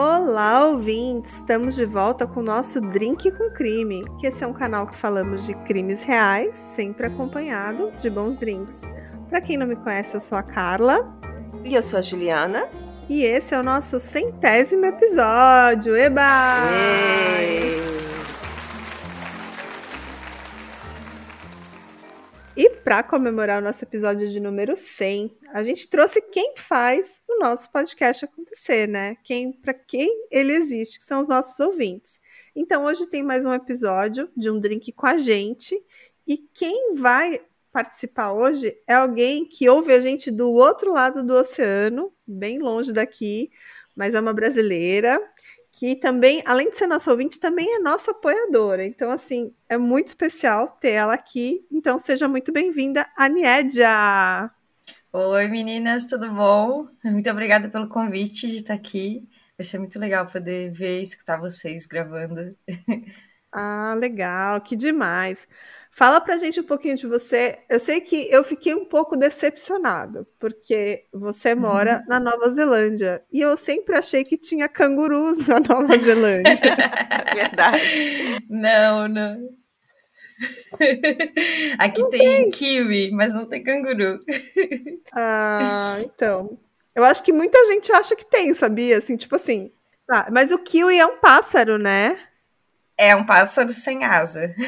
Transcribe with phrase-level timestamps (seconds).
[0.00, 1.38] Olá, ouvintes!
[1.38, 4.94] Estamos de volta com o nosso Drink com Crime, que esse é um canal que
[4.94, 8.82] falamos de crimes reais, sempre acompanhado de bons drinks.
[9.28, 11.12] Para quem não me conhece, eu sou a Carla.
[11.64, 12.68] E eu sou a Juliana.
[13.08, 15.96] E esse é o nosso centésimo episódio.
[15.96, 16.22] Eba!
[17.42, 17.87] E
[22.88, 27.70] para comemorar o nosso episódio de número 100, a gente trouxe quem faz o nosso
[27.70, 29.14] podcast acontecer, né?
[29.22, 32.18] Quem, para quem ele existe, que são os nossos ouvintes.
[32.56, 35.78] Então hoje tem mais um episódio de um drink com a gente
[36.26, 37.38] e quem vai
[37.70, 42.90] participar hoje é alguém que ouve a gente do outro lado do oceano, bem longe
[42.90, 43.50] daqui,
[43.94, 45.20] mas é uma brasileira
[45.78, 48.84] que também, além de ser nossa ouvinte, também é nossa apoiadora.
[48.84, 51.64] Então, assim, é muito especial ter ela aqui.
[51.70, 54.50] Então, seja muito bem-vinda, Aniedia!
[55.12, 56.88] Oi, meninas, tudo bom?
[57.04, 59.28] Muito obrigada pelo convite de estar aqui.
[59.56, 62.56] Vai ser muito legal poder ver e escutar vocês gravando.
[63.52, 65.46] Ah, legal, que demais.
[65.90, 67.58] Fala pra gente um pouquinho de você.
[67.68, 73.22] Eu sei que eu fiquei um pouco decepcionada, porque você mora na Nova Zelândia.
[73.32, 76.54] E eu sempre achei que tinha cangurus na Nova Zelândia.
[77.34, 77.80] Verdade.
[78.48, 79.48] Não, não.
[81.78, 82.50] Aqui Não tem, tem.
[82.50, 84.20] kiwi, mas não tem canguru.
[85.12, 86.58] Ah, então.
[86.94, 88.98] Eu acho que muita gente acha que tem, sabia?
[88.98, 89.72] Assim, tipo assim.
[90.10, 92.18] Ah, mas o kiwi é um pássaro, né?
[92.98, 94.48] É um pássaro sem asa.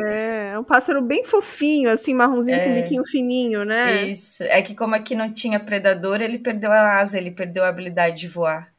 [0.00, 2.82] É, é um pássaro bem fofinho, assim, marronzinho com É.
[2.82, 4.04] biquinho fininho, né?
[4.06, 4.42] Isso.
[4.44, 8.16] É que como aqui não tinha predador, ele perdeu a asa, ele perdeu a habilidade
[8.20, 8.72] de voar.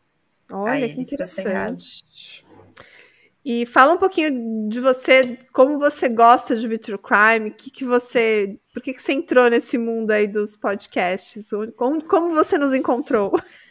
[0.51, 2.03] Olha, Aí que interessante.
[3.45, 8.59] E fala um pouquinho de você, como você gosta de True Crime, que que você,
[8.73, 11.49] por que, que você entrou nesse mundo aí dos podcasts?
[11.75, 13.31] Como, como você nos encontrou?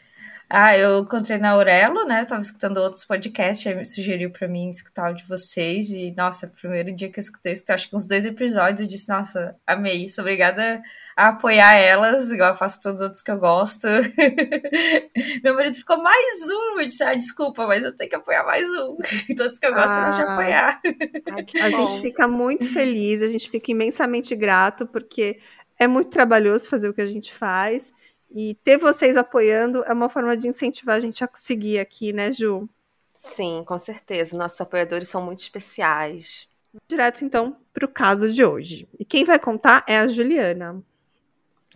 [0.51, 2.23] Ah, eu encontrei na Aurelo, né?
[2.23, 5.91] Eu tava escutando outros podcasts, aí me sugeriu pra mim escutar o de vocês.
[5.91, 8.87] E, nossa, o primeiro dia que eu escutei, escutei acho que uns dois episódios, eu
[8.87, 10.81] disse, nossa, amei, sou obrigada
[11.17, 13.87] a apoiar elas, igual eu faço com todos os outros que eu gosto.
[15.45, 18.67] Meu marido ficou mais um, eu disse, ah, desculpa, mas eu tenho que apoiar mais
[18.71, 18.97] um.
[19.29, 20.33] E todos que eu gosto eu gosto de Ah.
[20.33, 20.81] apoiar.
[20.83, 21.87] Ai, A bom.
[21.89, 25.39] gente fica muito feliz, a gente fica imensamente grato, porque
[25.79, 27.93] é muito trabalhoso fazer o que a gente faz.
[28.31, 32.31] E ter vocês apoiando é uma forma de incentivar a gente a seguir aqui, né,
[32.31, 32.69] Ju?
[33.15, 34.37] Sim, com certeza.
[34.37, 36.49] Nossos apoiadores são muito especiais.
[36.87, 38.89] Direto, então, para o caso de hoje.
[38.99, 40.83] E quem vai contar é a Juliana.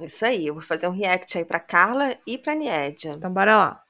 [0.01, 3.13] Isso aí, eu vou fazer um react aí pra Carla e pra Niédia.
[3.13, 3.82] Então, bora lá.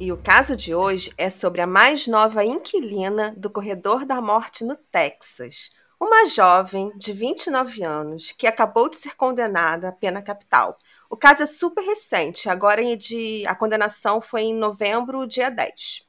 [0.00, 4.64] E o caso de hoje é sobre a mais nova inquilina do Corredor da Morte
[4.64, 5.72] no Texas.
[6.00, 10.78] Uma jovem de 29 anos que acabou de ser condenada à pena capital.
[11.10, 16.08] O caso é super recente, agora é de, a condenação foi em novembro, dia 10.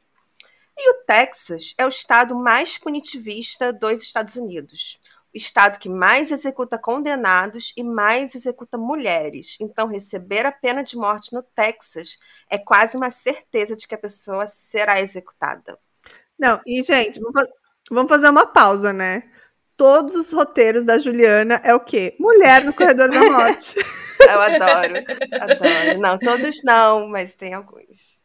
[0.77, 5.01] E o Texas é o estado mais punitivista dos Estados Unidos.
[5.33, 9.57] Estado que mais executa condenados e mais executa mulheres.
[9.59, 12.17] Então, receber a pena de morte no Texas
[12.49, 15.77] é quase uma certeza de que a pessoa será executada.
[16.37, 17.53] Não, e, gente, vamos fa-
[17.89, 19.23] vamos fazer uma pausa, né?
[19.77, 22.15] Todos os roteiros da Juliana é o quê?
[22.19, 23.75] Mulher no corredor da morte.
[24.21, 24.93] Eu adoro,
[25.39, 25.99] adoro.
[25.99, 28.21] Não, todos não, mas tem alguns.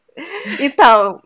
[0.60, 1.22] Então,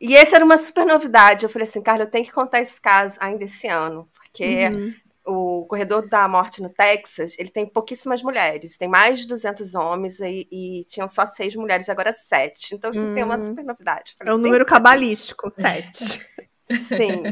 [0.00, 1.44] e essa era uma super novidade.
[1.44, 4.94] Eu falei assim, cara, eu tenho que contar esse caso ainda esse ano, porque Uhum.
[5.26, 8.76] o Corredor da Morte no Texas, ele tem pouquíssimas mulheres.
[8.78, 12.74] Tem mais de 200 homens e, e tinham só seis mulheres, agora sete.
[12.74, 13.46] Então, isso assim, é uma Hum.
[13.46, 14.14] super novidade.
[14.18, 16.26] Falei, É um número cabalístico, sete.
[16.88, 17.22] Sim.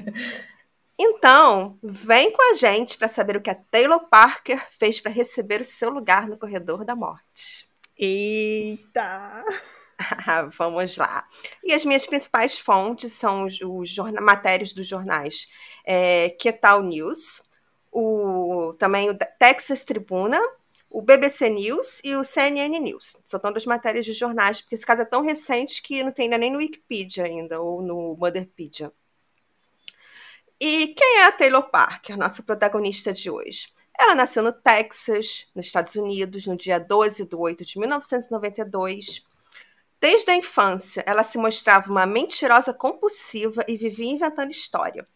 [0.99, 5.61] Então, vem com a gente para saber o que a Taylor Parker fez para receber
[5.61, 7.67] o seu lugar no corredor da morte.
[7.99, 9.45] Eita!
[10.59, 11.25] Vamos lá.
[11.65, 15.49] E as minhas principais fontes são os, os matérias dos jornais
[15.87, 17.43] é, Ketal News,
[17.93, 20.41] o, também o Texas Tribuna,
[20.91, 23.17] o BBC News e o CNN News.
[23.25, 26.39] São todas matérias de jornais, porque esse caso é tão recente que não tem ainda
[26.39, 28.93] nem no Wikipedia ainda, ou no Motherpedia.
[30.59, 33.69] E quem é a Taylor Parker, nossa protagonista de hoje?
[33.99, 39.23] Ela nasceu no Texas, nos Estados Unidos, no dia 12 de 8 de 1992.
[40.01, 45.07] Desde a infância, ela se mostrava uma mentirosa compulsiva e vivia inventando história.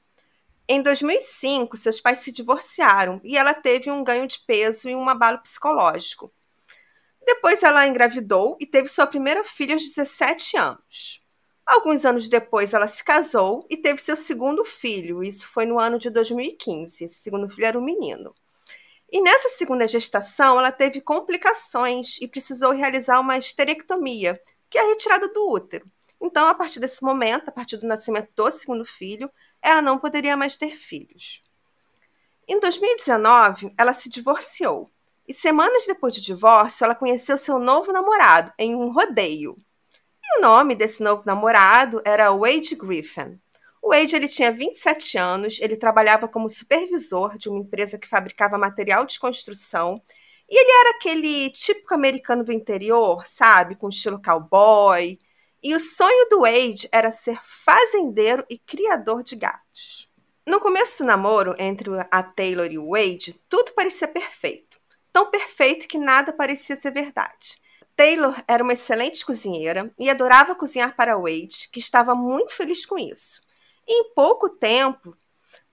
[0.73, 5.09] Em 2005, seus pais se divorciaram e ela teve um ganho de peso e um
[5.09, 6.33] abalo psicológico.
[7.27, 11.25] Depois ela engravidou e teve sua primeira filha aos 17 anos.
[11.67, 15.25] Alguns anos depois, ela se casou e teve seu segundo filho.
[15.25, 17.05] Isso foi no ano de 2015.
[17.05, 18.33] Esse segundo filho era um menino.
[19.11, 24.41] E nessa segunda gestação, ela teve complicações e precisou realizar uma esterectomia,
[24.71, 25.91] que é a retirada do útero.
[26.23, 29.29] Então, a partir desse momento, a partir do nascimento do segundo filho,
[29.63, 31.43] ela não poderia mais ter filhos.
[32.49, 34.91] Em 2019, ela se divorciou.
[35.29, 39.55] E semanas depois do divórcio, ela conheceu seu novo namorado em um rodeio.
[40.23, 43.39] E o nome desse novo namorado era Wade Griffin.
[43.83, 48.59] O Wade ele tinha 27 anos, ele trabalhava como supervisor de uma empresa que fabricava
[48.59, 50.03] material de construção.
[50.49, 53.77] E ele era aquele típico americano do interior, sabe?
[53.77, 55.19] Com estilo cowboy.
[55.63, 60.09] E o sonho do Wade era ser fazendeiro e criador de gatos.
[60.47, 64.81] No começo do namoro entre a Taylor e o Wade, tudo parecia perfeito.
[65.13, 67.61] Tão perfeito que nada parecia ser verdade.
[67.95, 72.99] Taylor era uma excelente cozinheira e adorava cozinhar para Wade, que estava muito feliz com
[72.99, 73.43] isso.
[73.87, 75.15] E em pouco tempo,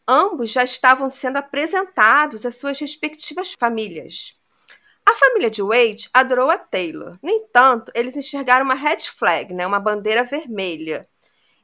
[0.05, 4.33] ambos já estavam sendo apresentados às suas respectivas famílias.
[5.07, 7.17] A família de Wade adorou a Taylor.
[7.23, 11.07] No entanto, eles enxergaram uma red flag, né, uma bandeira vermelha,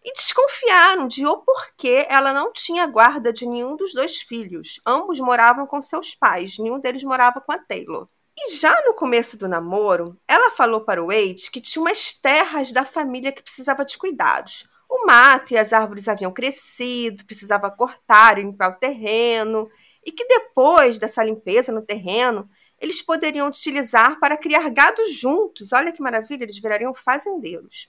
[0.01, 4.79] e desconfiaram de o porquê ela não tinha guarda de nenhum dos dois filhos.
[4.85, 8.07] Ambos moravam com seus pais, nenhum deles morava com a Taylor.
[8.33, 12.71] E já no começo do namoro, ela falou para o Wade que tinha umas terras
[12.71, 14.69] da família que precisava de cuidados.
[14.89, 19.69] O mato e as árvores haviam crescido, precisava cortar e limpar o terreno,
[20.05, 22.49] e que depois dessa limpeza no terreno,
[22.83, 25.71] eles poderiam utilizar para criar gado juntos.
[25.71, 27.87] Olha que maravilha, eles virariam fazendeiros.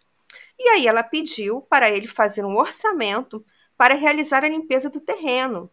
[0.57, 3.45] E aí ela pediu para ele fazer um orçamento
[3.77, 5.69] para realizar a limpeza do terreno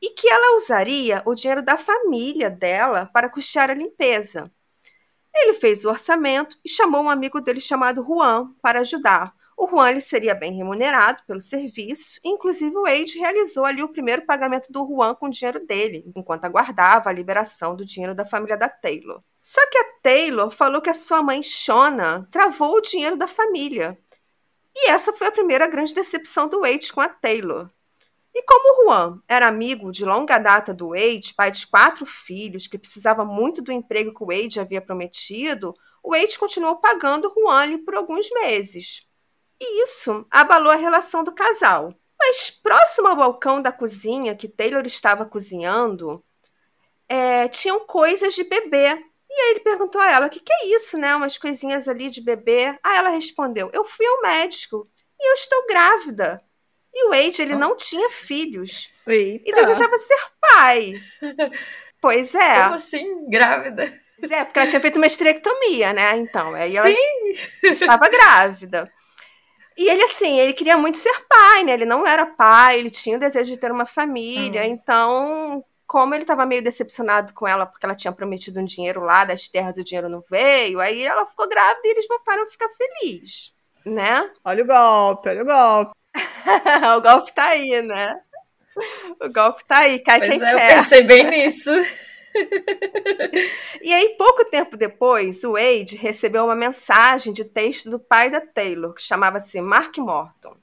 [0.00, 4.50] e que ela usaria o dinheiro da família dela para custear a limpeza.
[5.34, 9.34] Ele fez o orçamento e chamou um amigo dele chamado Juan para ajudar.
[9.56, 14.70] O Juan seria bem remunerado pelo serviço, inclusive o Wade realizou ali o primeiro pagamento
[14.70, 18.68] do Juan com o dinheiro dele, enquanto aguardava a liberação do dinheiro da família da
[18.68, 19.22] Taylor.
[19.40, 23.98] Só que a Taylor falou que a sua mãe Shona travou o dinheiro da família.
[24.74, 27.70] E essa foi a primeira grande decepção do Wade com a Taylor.
[28.34, 32.76] E como Juan era amigo de longa data do Wade, pai de quatro filhos, que
[32.76, 37.94] precisava muito do emprego que o Wade havia prometido, o Wade continuou pagando Juan por
[37.94, 39.06] alguns meses.
[39.60, 41.92] E isso abalou a relação do casal.
[42.18, 46.24] Mas próximo ao balcão da cozinha que Taylor estava cozinhando,
[47.08, 49.04] é, tinham coisas de bebê.
[49.28, 51.14] E aí ele perguntou a ela: o que, que é isso, né?
[51.14, 52.78] Umas coisinhas ali de bebê.
[52.82, 54.88] Aí ela respondeu: eu fui ao médico
[55.18, 56.42] e eu estou grávida.
[56.92, 58.90] E o Wade, ele não tinha filhos.
[59.06, 59.50] Eita.
[59.50, 60.94] E desejava ser pai.
[61.98, 62.62] Pois é.
[62.62, 63.92] Como assim, grávida?
[64.30, 66.16] É, porque ela tinha feito uma esterectomia, né?
[66.18, 67.70] Então, aí ela Sim.
[67.70, 68.90] estava grávida.
[69.76, 71.74] E ele, assim, ele queria muito ser pai, né?
[71.74, 74.62] Ele não era pai, ele tinha o desejo de ter uma família.
[74.62, 74.64] Hum.
[74.64, 79.24] Então, como ele estava meio decepcionado com ela, porque ela tinha prometido um dinheiro lá
[79.24, 82.48] das terras e o dinheiro não veio, aí ela ficou grávida e eles voltaram a
[82.48, 83.52] ficar felizes,
[83.84, 84.28] né?
[84.44, 85.92] Olha o golpe, olha o golpe.
[86.96, 88.18] o golpe tá aí, né?
[89.20, 90.74] O golpe tá aí, cai Pois quem é, eu quer.
[90.74, 91.70] pensei bem nisso.
[93.82, 98.40] E aí, pouco tempo depois, o Wade recebeu uma mensagem de texto do pai da
[98.40, 100.56] Taylor, que chamava-se Mark Morton.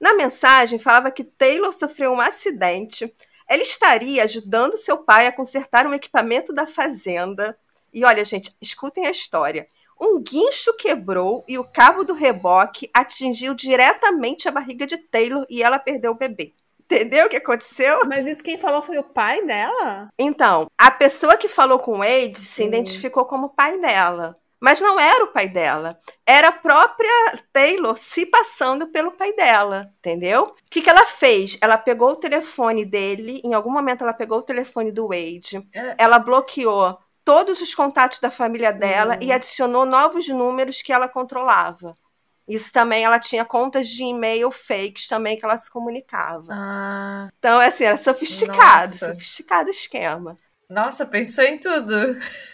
[0.00, 3.14] Na mensagem, falava que Taylor sofreu um acidente,
[3.48, 7.58] ela estaria ajudando seu pai a consertar um equipamento da fazenda.
[7.92, 9.66] E olha, gente, escutem a história.
[10.00, 15.62] Um guincho quebrou e o cabo do reboque atingiu diretamente a barriga de Taylor e
[15.62, 16.54] ela perdeu o bebê.
[16.92, 18.02] Entendeu o que aconteceu?
[18.06, 20.08] Mas isso quem falou foi o pai dela?
[20.18, 24.36] Então, a pessoa que falou com o Wade se identificou como pai dela.
[24.60, 25.98] Mas não era o pai dela.
[26.24, 27.10] Era a própria
[27.52, 30.44] Taylor se passando pelo pai dela, entendeu?
[30.44, 31.58] O que, que ela fez?
[31.60, 35.96] Ela pegou o telefone dele, em algum momento ela pegou o telefone do Wade, É.
[35.98, 39.22] ela bloqueou todos os contatos da família dela Uhum.
[39.22, 41.96] e adicionou novos números que ela controlava.
[42.48, 46.52] Isso também, ela tinha contas de e-mail fakes também que ela se comunicava.
[46.52, 49.14] Ah, Então, assim, era sofisticado, Nossa.
[49.14, 50.38] sofisticado o esquema.
[50.68, 51.94] nossa, pensou em tudo.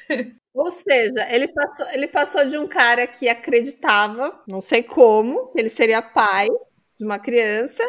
[0.55, 5.61] Ou seja, ele passou, ele passou de um cara que acreditava, não sei como, que
[5.61, 6.49] ele seria pai
[6.99, 7.83] de uma criança,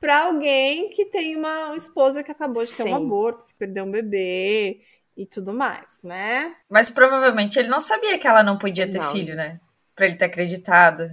[0.00, 2.94] para alguém que tem uma esposa que acabou de ter um Sim.
[2.94, 4.80] aborto, que perdeu um bebê
[5.16, 6.54] e tudo mais, né?
[6.68, 9.12] Mas provavelmente ele não sabia que ela não podia ter Não.
[9.12, 9.60] filho, né?
[9.94, 11.06] Pra ele ter acreditado.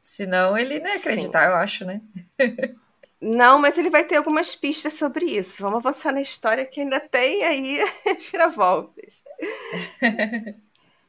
[0.00, 2.00] Senão ele não ia acreditar, eu acho, né?
[3.20, 5.62] Não, mas ele vai ter algumas pistas sobre isso.
[5.62, 7.78] Vamos avançar na história que ainda tem aí
[8.30, 9.24] viravoltas.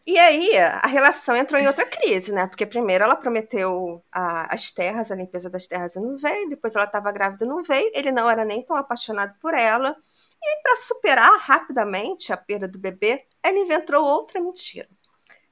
[0.05, 2.48] E aí a relação entrou em outra crise, né?
[2.48, 6.75] Porque primeiro ela prometeu a, as terras, a limpeza das terras e não veio, depois
[6.75, 9.96] ela estava grávida e não veio, ele não era nem tão apaixonado por ela.
[10.41, 14.89] E para superar rapidamente a perda do bebê, ela inventou outra mentira.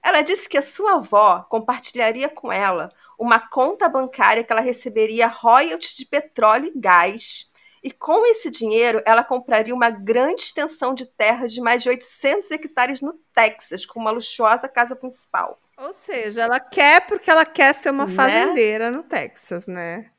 [0.07, 5.27] Ela disse que a sua avó compartilharia com ela uma conta bancária que ela receberia
[5.27, 7.51] royalties de petróleo e gás.
[7.83, 12.49] E com esse dinheiro, ela compraria uma grande extensão de terra de mais de 800
[12.51, 15.59] hectares no Texas, com uma luxuosa casa principal.
[15.77, 18.15] Ou seja, ela quer porque ela quer ser uma né?
[18.15, 20.09] fazendeira no Texas, né?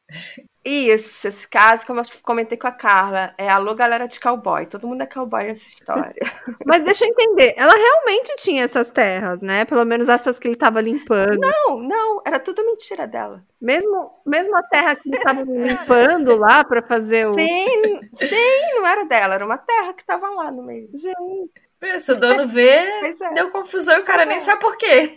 [0.69, 4.67] Isso, esse caso, como eu comentei com a Carla, é alô galera de cowboy.
[4.67, 6.15] Todo mundo é cowboy nessa história.
[6.67, 9.65] Mas deixa eu entender, ela realmente tinha essas terras, né?
[9.65, 11.39] Pelo menos essas que ele estava limpando.
[11.41, 13.43] Não, não, era tudo mentira dela.
[13.59, 17.33] Mesmo, mesmo a terra que ele estava limpando lá para fazer o.
[17.33, 20.91] Sim, sim, não era dela, era uma terra que estava lá no meio.
[20.93, 21.99] Gente.
[21.99, 23.35] Se o dono vê, é.
[23.35, 24.27] deu confusão e o cara é.
[24.27, 25.17] nem sabe por quê.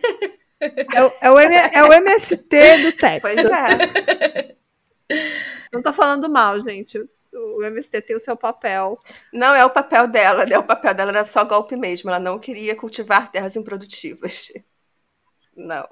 [0.62, 3.22] É o, é, o M, é o MST do Texas.
[3.22, 4.56] Pois é.
[5.72, 7.00] Não tô falando mal, gente.
[7.34, 9.00] O MST tem o seu papel.
[9.32, 10.58] Não é o papel dela, né?
[10.58, 12.10] O papel dela era só golpe mesmo.
[12.10, 14.52] Ela não queria cultivar terras improdutivas.
[15.56, 15.88] Não.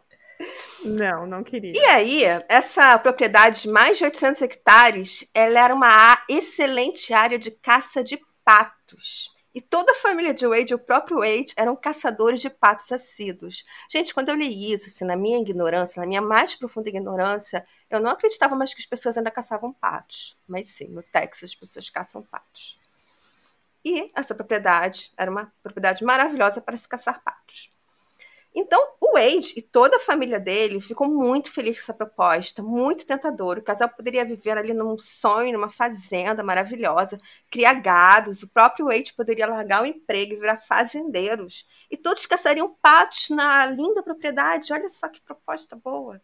[0.86, 1.74] Não, não queria.
[1.76, 7.52] E aí, essa propriedade de mais de 800 hectares, ela era uma excelente área de
[7.52, 9.30] caça de patos.
[9.54, 13.66] E toda a família de Wade, o próprio Wade, eram caçadores de patos assíduos.
[13.90, 18.00] Gente, quando eu li isso, assim, na minha ignorância, na minha mais profunda ignorância, eu
[18.00, 20.38] não acreditava mais que as pessoas ainda caçavam patos.
[20.48, 22.80] Mas sim, no Texas as pessoas caçam patos.
[23.84, 27.72] E essa propriedade era uma propriedade maravilhosa para se caçar patos.
[28.54, 33.06] Então, o Wade e toda a família dele ficou muito feliz com essa proposta, muito
[33.06, 33.60] tentador.
[33.60, 38.42] O casal poderia viver ali num sonho, numa fazenda maravilhosa, criar gados.
[38.42, 41.68] O próprio Wade poderia largar o emprego e virar fazendeiros.
[41.92, 44.74] E todos caçariam patos na linda propriedade.
[44.74, 46.20] Olha só que proposta boa.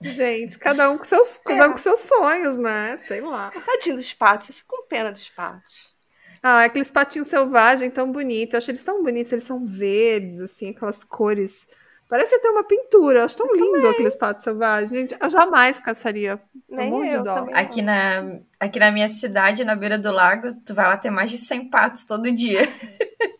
[0.00, 1.72] Gente, cada um com seus, cada um é.
[1.72, 2.98] com seus sonhos, né?
[2.98, 3.50] Sei lá.
[3.50, 5.92] Tadinho dos patos, eu fico com pena dos patos.
[6.42, 8.54] Ah, aqueles patinhos selvagens tão bonitos.
[8.54, 11.66] Eu acho eles tão bonitos, eles são verdes, assim, aquelas cores.
[12.08, 13.20] Parece até uma pintura.
[13.20, 13.90] Eu acho tão eu lindo também.
[13.90, 14.90] aqueles patos selvagens.
[14.90, 16.40] Gente, eu jamais caçaria.
[16.68, 20.74] Nem um eu, de aqui, na, aqui na minha cidade, na beira do lago, tu
[20.74, 22.60] vai lá ter mais de 100 patos todo dia.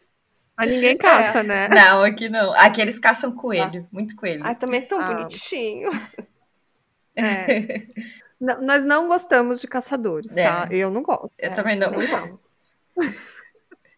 [0.56, 1.42] Mas ninguém caça, é.
[1.44, 1.68] né?
[1.68, 2.52] Não, aqui não.
[2.54, 3.88] Aqui eles caçam coelho, ah.
[3.92, 4.42] muito coelho.
[4.44, 5.14] Ah, também é tão ah.
[5.14, 5.90] bonitinho.
[7.14, 7.86] É.
[8.40, 10.68] nós não gostamos de caçadores, tá?
[10.68, 10.76] É.
[10.76, 11.30] Eu não gosto.
[11.38, 11.92] Eu também não.
[11.92, 12.40] não.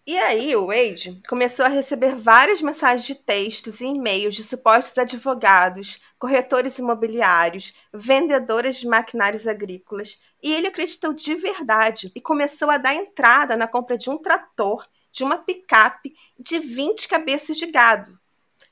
[0.07, 4.99] E aí, o Wade começou a receber várias mensagens de textos e e-mails de supostos
[4.99, 12.78] advogados, corretores imobiliários, vendedoras de maquinários agrícolas, e ele acreditou de verdade e começou a
[12.78, 18.19] dar entrada na compra de um trator, de uma picape, de 20 cabeças de gado.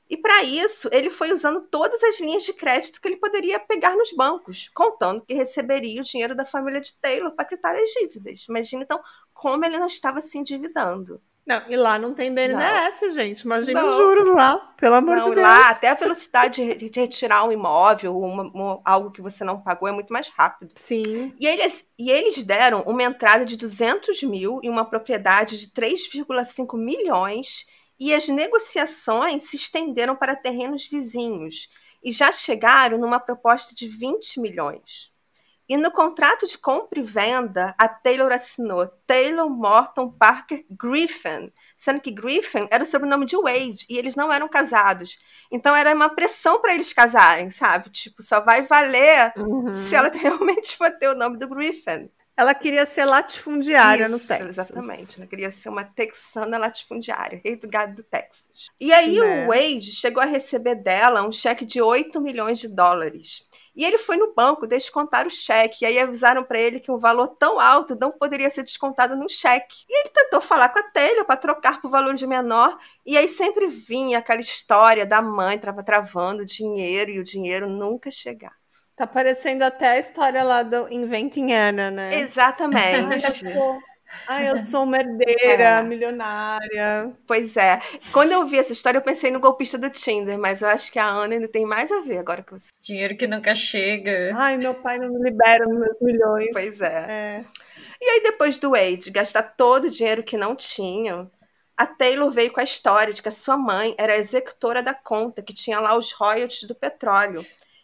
[0.09, 3.95] E para isso, ele foi usando todas as linhas de crédito que ele poderia pegar
[3.95, 8.45] nos bancos, contando que receberia o dinheiro da família de Taylor para quitar as dívidas.
[8.49, 8.99] Imagina então
[9.33, 11.21] como ele não estava se endividando.
[11.49, 13.11] Não, e lá não tem BNDES, não.
[13.11, 13.41] gente.
[13.41, 13.89] Imagina não.
[13.89, 15.47] os juros lá, pelo amor não, de Deus.
[15.47, 19.89] Lá, até a velocidade de retirar um imóvel, uma, uma, algo que você não pagou,
[19.89, 20.73] é muito mais rápido.
[20.75, 21.33] Sim.
[21.39, 26.77] E eles, e eles deram uma entrada de 200 mil e uma propriedade de 3,5
[26.77, 27.65] milhões,
[27.99, 31.67] e as negociações se estenderam para terrenos vizinhos,
[32.03, 35.11] e já chegaram numa proposta de 20 milhões.
[35.69, 42.01] E no contrato de compra e venda, a Taylor assinou Taylor Morton Parker Griffin, sendo
[42.01, 45.19] que Griffin era o sobrenome de Wade e eles não eram casados.
[45.51, 47.91] Então era uma pressão para eles casarem, sabe?
[47.91, 49.71] Tipo, só vai valer uhum.
[49.71, 52.09] se ela realmente for ter o nome do Griffin.
[52.35, 54.69] Ela queria ser latifundiária Isso, no Texas.
[54.69, 55.19] Exatamente.
[55.19, 58.69] Ela queria ser uma texana latifundiária, rei do gado do Texas.
[58.79, 59.45] E aí né?
[59.45, 63.45] o Wade chegou a receber dela um cheque de 8 milhões de dólares.
[63.75, 65.77] E ele foi no banco descontar o cheque.
[65.81, 69.29] E aí avisaram para ele que um valor tão alto não poderia ser descontado no
[69.29, 69.85] cheque.
[69.89, 72.77] E ele tentou falar com a Taylor para trocar por valor de menor.
[73.05, 78.11] E aí sempre vinha aquela história da mãe trava travando dinheiro e o dinheiro nunca
[78.11, 78.53] chegar.
[78.95, 82.19] Tá parecendo até a história lá do Inventing Anna, né?
[82.19, 83.23] Exatamente.
[84.27, 85.83] Ai, eu sou uma herdeira, é.
[85.83, 87.11] milionária.
[87.27, 87.81] Pois é.
[88.11, 90.99] Quando eu vi essa história, eu pensei no golpista do Tinder, mas eu acho que
[90.99, 92.69] a Ana ainda tem mais a ver agora com você.
[92.81, 94.33] Dinheiro que nunca chega.
[94.35, 96.49] Ai, meu pai não me libera nos meus milhões.
[96.51, 97.05] Pois é.
[97.09, 97.45] é.
[98.01, 101.29] E aí, depois do Wade gastar todo o dinheiro que não tinha,
[101.77, 104.93] a Taylor veio com a história de que a sua mãe era a executora da
[104.93, 107.41] conta, que tinha lá os royalties do petróleo,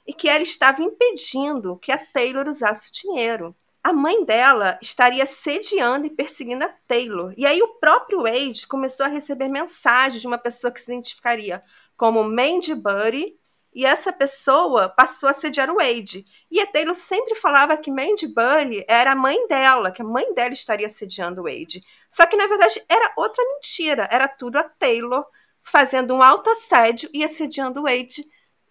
[0.07, 3.55] e que ela estava impedindo que a Taylor usasse o dinheiro
[3.85, 7.31] a mãe dela estaria sediando e perseguindo a Taylor.
[7.37, 11.63] E aí o próprio Wade começou a receber mensagens de uma pessoa que se identificaria
[11.95, 13.39] como Mandy Buddy,
[13.71, 16.25] e essa pessoa passou a sediar o Wade.
[16.49, 20.33] E a Taylor sempre falava que Mandy Buddy era a mãe dela, que a mãe
[20.33, 21.83] dela estaria sediando o Wade.
[22.09, 24.09] Só que, na verdade, era outra mentira.
[24.11, 25.23] Era tudo a Taylor
[25.61, 28.25] fazendo um alto assédio e assediando o Wade,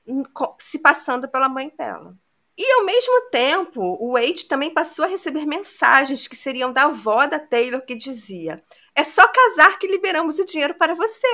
[0.04, 0.25] hum,
[0.59, 2.16] se passando pela mãe dela.
[2.56, 7.26] E ao mesmo tempo, o Wade também passou a receber mensagens que seriam da avó
[7.26, 8.62] da Taylor que dizia:
[8.94, 11.26] "É só casar que liberamos o dinheiro para você".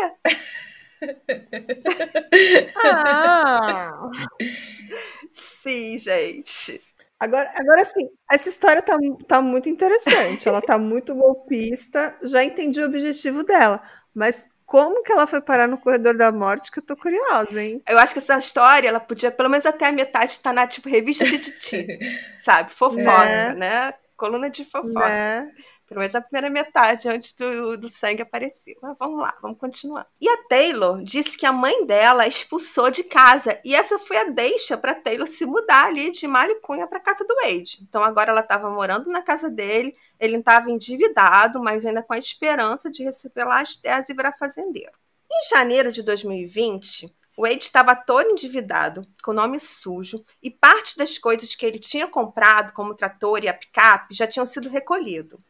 [2.84, 3.92] ah!
[5.62, 6.80] Sim, gente.
[7.18, 8.96] Agora, agora sim, essa história tá,
[9.28, 10.48] tá muito interessante.
[10.48, 12.16] Ela tá muito golpista.
[12.22, 13.82] Já entendi o objetivo dela.
[14.14, 17.82] Mas como que ela foi parar no corredor da morte, que eu tô curiosa, hein?
[17.88, 20.64] Eu acho que essa história, ela podia, pelo menos até a metade, estar tá na,
[20.64, 21.98] tipo, revista de Titi,
[22.38, 22.72] sabe?
[22.72, 23.54] Fofoca, né?
[23.54, 23.94] né?
[24.16, 25.08] Coluna de fofoca.
[25.08, 25.50] Né?
[25.90, 28.76] Pelo menos a primeira metade, antes do, do sangue aparecer.
[28.80, 30.06] Mas vamos lá, vamos continuar.
[30.20, 33.58] E a Taylor disse que a mãe dela expulsou de casa.
[33.64, 37.34] E essa foi a deixa para Taylor se mudar ali de Malicunha para casa do
[37.34, 37.80] Wade.
[37.82, 39.96] Então agora ela estava morando na casa dele.
[40.20, 44.38] Ele estava endividado, mas ainda com a esperança de receber lá as terras e virar
[44.38, 44.92] fazendeiro.
[45.28, 51.18] Em janeiro de 2020, o Wade estava todo endividado, com nome sujo, e parte das
[51.18, 55.42] coisas que ele tinha comprado, como o trator e a picape, já tinham sido recolhido.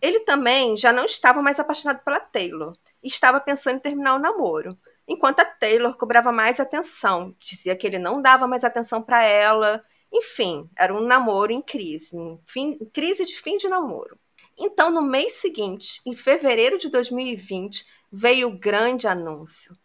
[0.00, 4.18] Ele também já não estava mais apaixonado pela Taylor e estava pensando em terminar o
[4.18, 4.76] namoro.
[5.06, 9.82] Enquanto a Taylor cobrava mais atenção, dizia que ele não dava mais atenção para ela.
[10.12, 14.18] Enfim, era um namoro em crise, em fim, crise de fim de namoro.
[14.56, 19.76] Então, no mês seguinte, em fevereiro de 2020, veio o grande anúncio.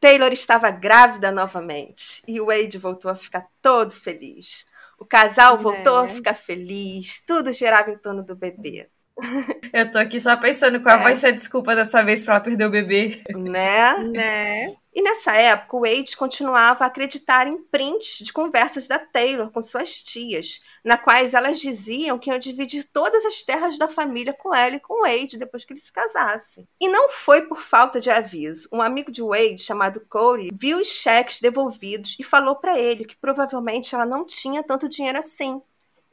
[0.00, 4.66] Taylor estava grávida novamente e o Wade voltou a ficar todo feliz.
[4.98, 6.06] O casal voltou é.
[6.06, 8.90] a ficar feliz, tudo girava em torno do bebê.
[9.72, 11.02] Eu tô aqui só pensando qual é.
[11.02, 13.22] vai ser a desculpa dessa vez pra ela perder o bebê.
[13.30, 13.98] Né?
[13.98, 14.74] Né?
[14.94, 19.60] E nessa época, o Wade continuava a acreditar em prints de conversas da Taylor com
[19.60, 24.54] suas tias, na quais elas diziam que iam dividir todas as terras da família com
[24.54, 26.68] ela e com o Wade depois que eles se casassem.
[26.80, 28.68] E não foi por falta de aviso.
[28.72, 33.16] Um amigo de Wade, chamado Corey, viu os cheques devolvidos e falou para ele que
[33.16, 35.60] provavelmente ela não tinha tanto dinheiro assim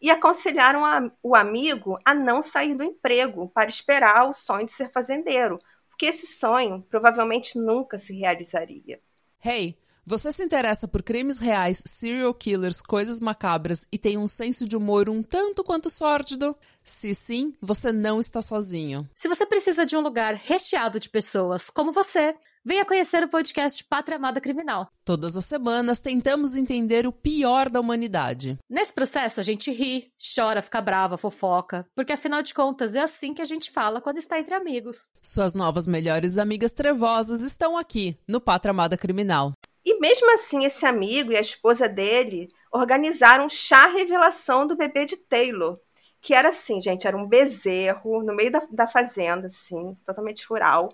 [0.01, 4.71] e aconselharam a, o amigo a não sair do emprego para esperar o sonho de
[4.71, 5.57] ser fazendeiro,
[5.89, 8.99] porque esse sonho provavelmente nunca se realizaria.
[9.43, 14.67] Hey, você se interessa por crimes reais, serial killers, coisas macabras e tem um senso
[14.67, 16.57] de humor um tanto quanto sórdido?
[16.83, 19.07] Se sim, você não está sozinho.
[19.15, 23.83] Se você precisa de um lugar recheado de pessoas como você, Venha conhecer o podcast
[23.83, 24.87] Pátria Amada Criminal.
[25.03, 28.59] Todas as semanas tentamos entender o pior da humanidade.
[28.69, 33.33] Nesse processo a gente ri, chora, fica brava, fofoca, porque afinal de contas é assim
[33.33, 35.09] que a gente fala quando está entre amigos.
[35.23, 39.53] Suas novas melhores amigas trevosas estão aqui no Pátria Amada Criminal.
[39.83, 45.05] E mesmo assim, esse amigo e a esposa dele organizaram um chá revelação do bebê
[45.05, 45.79] de Taylor.
[46.21, 50.89] Que era assim, gente, era um bezerro no meio da, da fazenda, assim, totalmente rural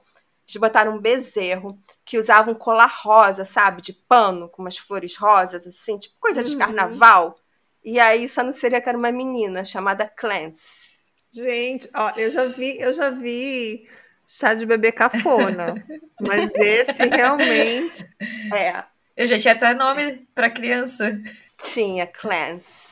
[0.48, 3.82] eles botaram um bezerro que usava um colar rosa, sabe?
[3.82, 6.60] De pano, com umas flores rosas, assim, tipo coisa de uhum.
[6.60, 7.36] carnaval.
[7.84, 10.88] E aí só não seria que era uma menina chamada Clance.
[11.32, 13.88] Gente, ó, eu já vi, eu já vi
[14.26, 15.76] chá de bebê cafona.
[16.26, 18.06] mas esse realmente.
[18.54, 18.84] É.
[19.16, 21.20] Eu já tinha até nome para criança.
[21.62, 22.88] Tinha, Clance.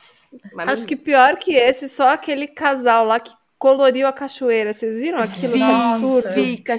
[0.58, 3.32] Acho que pior que esse, só aquele casal lá que
[3.66, 4.72] coloriu a cachoeira.
[4.72, 5.56] Vocês viram aquilo?
[5.58, 6.76] Nossa, fica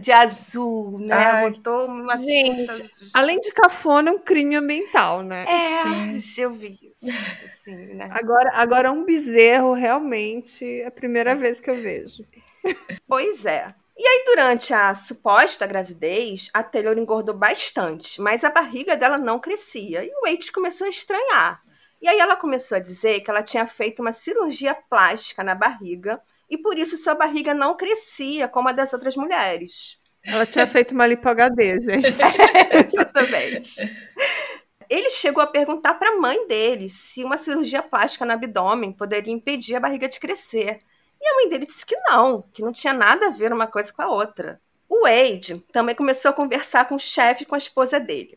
[0.00, 1.16] de azul, né?
[1.16, 5.44] Ai, Botou uma gente, além de cafona, é um crime ambiental, né?
[5.48, 5.64] É,
[6.20, 6.40] Sim.
[6.40, 7.04] eu vi isso.
[7.44, 8.08] Assim, né?
[8.12, 12.24] Agora, agora, um bezerro, realmente, é a primeira vez que eu vejo.
[13.08, 13.74] Pois é.
[13.98, 19.40] E aí, durante a suposta gravidez, a Taylor engordou bastante, mas a barriga dela não
[19.40, 20.04] crescia.
[20.04, 21.60] E o Wade começou a estranhar.
[22.00, 26.20] E aí ela começou a dizer que ela tinha feito uma cirurgia plástica na barriga
[26.48, 29.98] e por isso sua barriga não crescia como a das outras mulheres.
[30.24, 32.08] Ela tinha feito uma lipo HD, gente.
[32.88, 33.80] exatamente.
[34.88, 39.32] Ele chegou a perguntar para a mãe dele se uma cirurgia plástica no abdômen poderia
[39.32, 40.80] impedir a barriga de crescer.
[41.20, 43.92] E a mãe dele disse que não, que não tinha nada a ver uma coisa
[43.92, 44.60] com a outra.
[44.88, 48.36] O Wade também começou a conversar com o chefe e com a esposa dele.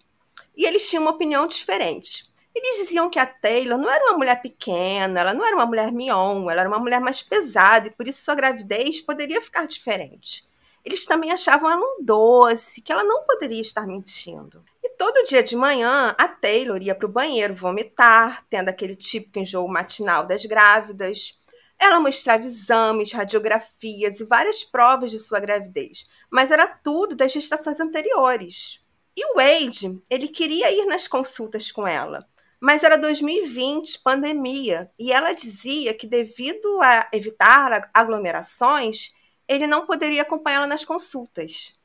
[0.56, 2.32] E eles tinham uma opinião diferente.
[2.56, 5.92] Eles diziam que a Taylor não era uma mulher pequena, ela não era uma mulher
[5.92, 10.44] mion, ela era uma mulher mais pesada e por isso sua gravidez poderia ficar diferente.
[10.86, 14.64] Eles também achavam ela um doce, que ela não poderia estar mentindo.
[14.84, 19.40] E todo dia de manhã, a Taylor ia para o banheiro vomitar, tendo aquele típico
[19.40, 21.40] enjoo matinal das grávidas.
[21.80, 27.80] Ela mostrava exames, radiografias e várias provas de sua gravidez, mas era tudo das gestações
[27.80, 28.82] anteriores.
[29.16, 32.28] E o Wade, ele queria ir nas consultas com ela,
[32.64, 39.14] mas era 2020, pandemia, e ela dizia que devido a evitar aglomerações,
[39.50, 41.76] ele não poderia acompanhá-la nas consultas.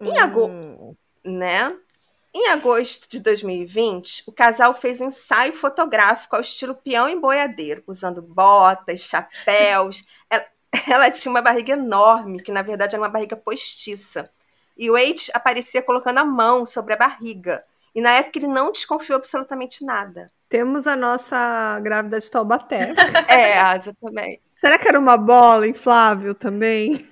[0.00, 0.96] Em agosto, Hum.
[1.22, 1.76] né?
[2.32, 7.84] Em agosto de 2020, o casal fez um ensaio fotográfico ao estilo peão e boiadeiro,
[7.86, 10.02] usando botas, chapéus.
[10.30, 10.46] Ela,
[10.88, 14.30] ela tinha uma barriga enorme, que na verdade era uma barriga postiça.
[14.78, 17.62] E o Wade aparecia colocando a mão sobre a barriga.
[17.94, 20.28] E na época ele não desconfiou absolutamente nada.
[20.48, 22.94] Temos a nossa grávida de Taubaté.
[23.28, 24.42] É, exatamente.
[24.60, 27.06] Será que era uma bola inflável também?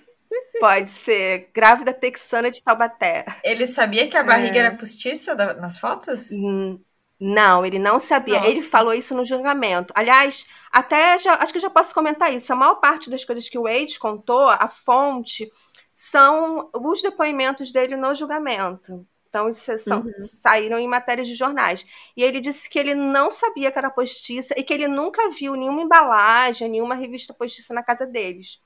[0.58, 3.24] Pode ser grávida texana de Taubaté.
[3.42, 4.58] Ele sabia que a barriga É.
[4.60, 6.30] era postiça da- nas fotos?
[6.32, 6.78] Hum,
[7.18, 8.40] Não, ele não sabia.
[8.40, 8.48] Nossa.
[8.48, 9.92] Ele falou isso no julgamento.
[9.96, 12.52] Aliás, até já, acho que eu já posso comentar isso.
[12.52, 15.50] A maior parte das coisas que o Wade contou, a fonte,
[15.94, 19.06] são os depoimentos dele no julgamento.
[19.30, 21.86] Então, isso são, saíram em matérias de jornais.
[22.16, 25.54] E ele disse que ele não sabia que era postiça e que ele nunca viu
[25.54, 28.60] nenhuma embalagem, nenhuma revista postiça na casa deles.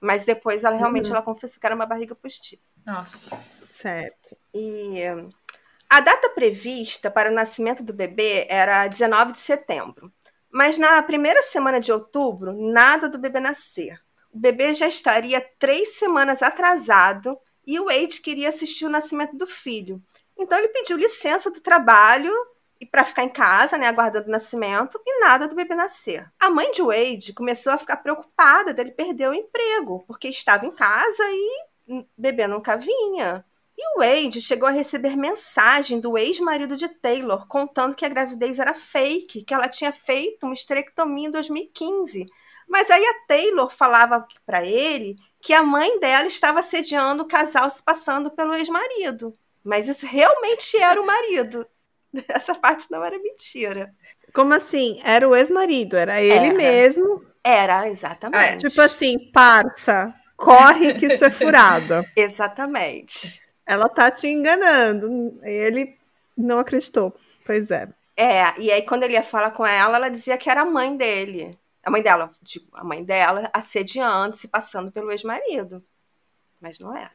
[0.00, 2.74] Mas depois ela realmente ela confessou que era uma barriga postiça.
[2.86, 3.36] Nossa.
[3.68, 4.36] Certo.
[4.54, 4.96] E
[5.88, 10.10] a data prevista para o nascimento do bebê era 19 de setembro.
[10.50, 14.00] Mas na primeira semana de outubro, nada do bebê nascer.
[14.32, 19.46] O bebê já estaria três semanas atrasado e o Wade queria assistir o nascimento do
[19.46, 20.02] filho.
[20.38, 22.32] Então ele pediu licença do trabalho
[22.80, 26.30] e para ficar em casa, né, aguardando o nascimento, e nada do bebê nascer.
[26.38, 30.70] A mãe de Wade começou a ficar preocupada dele perder o emprego, porque estava em
[30.70, 33.44] casa e o bebê nunca vinha.
[33.78, 38.58] E o Wade chegou a receber mensagem do ex-marido de Taylor contando que a gravidez
[38.58, 42.26] era fake, que ela tinha feito uma esterectomia em 2015.
[42.66, 47.70] Mas aí a Taylor falava para ele que a mãe dela estava assediando o casal
[47.70, 49.36] se passando pelo ex-marido.
[49.62, 51.66] Mas isso realmente era o marido.
[52.28, 53.92] Essa parte não era mentira.
[54.32, 55.00] Como assim?
[55.04, 56.54] Era o ex-marido, era ele Era.
[56.54, 57.24] mesmo.
[57.42, 58.68] Era, exatamente.
[58.68, 62.04] Tipo assim, parça, corre que isso é furada.
[62.16, 63.40] Exatamente.
[63.64, 65.38] Ela tá te enganando.
[65.42, 65.96] Ele
[66.36, 67.14] não acreditou.
[67.44, 67.88] Pois é.
[68.16, 70.96] É, e aí quando ele ia falar com ela, ela dizia que era a mãe
[70.96, 71.56] dele.
[71.86, 75.78] A mãe dela, tipo, a mãe dela assediando, se passando pelo ex-marido.
[76.60, 77.12] Mas não era.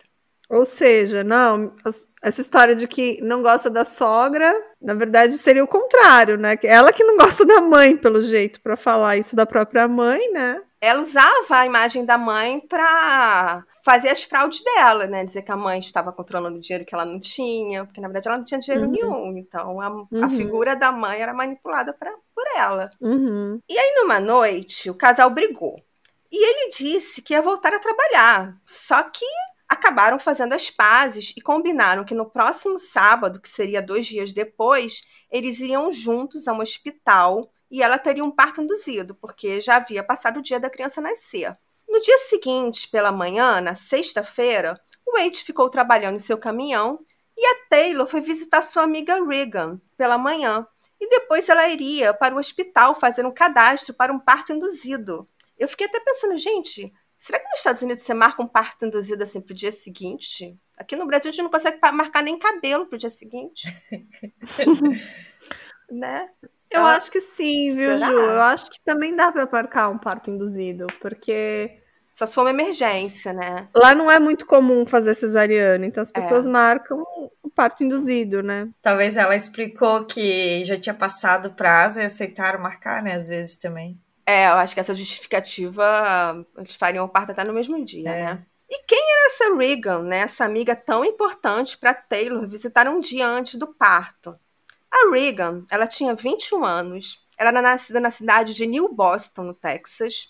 [0.49, 1.73] Ou seja, não,
[2.21, 4.49] essa história de que não gosta da sogra,
[4.81, 6.55] na verdade seria o contrário, né?
[6.57, 10.31] Que Ela que não gosta da mãe, pelo jeito, pra falar isso da própria mãe,
[10.31, 10.61] né?
[10.81, 15.23] Ela usava a imagem da mãe pra fazer as fraudes dela, né?
[15.23, 18.27] Dizer que a mãe estava controlando o dinheiro que ela não tinha, porque na verdade
[18.27, 18.91] ela não tinha dinheiro Uhum.
[18.91, 19.37] nenhum.
[19.37, 20.29] Então a, a Uhum.
[20.29, 22.89] figura da mãe era manipulada pra, por ela.
[22.99, 23.61] Uhum.
[23.69, 25.75] E numa noite, o casal brigou.
[26.31, 28.57] E ele disse que ia voltar a trabalhar.
[28.65, 29.25] Só que
[29.69, 35.03] acabaram fazendo as pazes e combinaram que no próximo sábado, que seria dois dias depois,
[35.29, 40.03] eles iriam juntos a um hospital e ela teria um parto induzido, porque já havia
[40.03, 41.55] passado o dia da criança nascer.
[41.87, 46.99] No dia seguinte, pela manhã, na sexta-feira, o Wade ficou trabalhando em seu caminhão
[47.37, 50.65] e a Taylor foi visitar sua amiga Regan pela manhã.
[51.01, 55.27] E depois ela iria para o hospital fazer um cadastro para um parto induzido.
[55.57, 59.23] Eu fiquei até pensando, gente, será que nos Estados Unidos você marca um parto induzido
[59.23, 60.55] assim pro dia seguinte?
[60.77, 63.63] Aqui no Brasil a gente não consegue marcar nem cabelo pro dia seguinte.
[65.89, 66.29] né?
[66.69, 67.97] Eu Ah, acho que sim, viu, será?
[67.97, 68.13] Ju?
[68.13, 71.79] Eu acho que também dá pra marcar um parto induzido, porque
[72.13, 73.67] Só se for uma emergência, né?
[73.75, 76.13] lá não é muito comum fazer cesariana, então as É.
[76.13, 77.03] pessoas marcam
[77.40, 78.69] o parto induzido, né?
[78.81, 83.13] Talvez ela explicou que já tinha passado o prazo e aceitaram marcar, né?
[83.13, 83.99] Às vezes também.
[84.25, 88.23] É, eu acho que essa justificativa eles fariam o parto até no mesmo dia, É.
[88.25, 88.45] né?
[88.69, 90.19] E quem era essa Regan, né?
[90.19, 94.39] Essa amiga tão importante para Taylor visitar um dia antes do parto?
[94.89, 97.21] A Regan, ela tinha 21 anos.
[97.37, 100.29] Ela era nascida na cidade de New Boston, no Texas.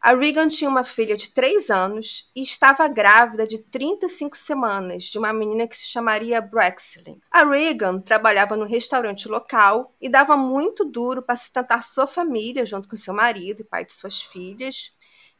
[0.00, 5.18] A Regan tinha uma filha de 3 anos e estava grávida de 35 semanas de
[5.18, 7.20] uma menina que se chamaria Braxley.
[7.30, 12.88] A Regan trabalhava no restaurante local e dava muito duro para sustentar sua família junto
[12.88, 14.90] com seu marido e pai de suas filhas.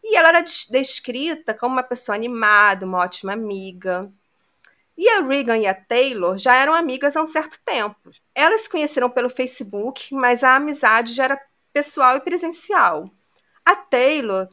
[0.05, 4.13] E ela era des- descrita como uma pessoa animada, uma ótima amiga.
[4.97, 8.11] E a Regan e a Taylor já eram amigas há um certo tempo.
[8.35, 11.41] Elas se conheceram pelo Facebook, mas a amizade já era
[11.73, 13.11] pessoal e presencial.
[13.65, 14.49] A Taylor,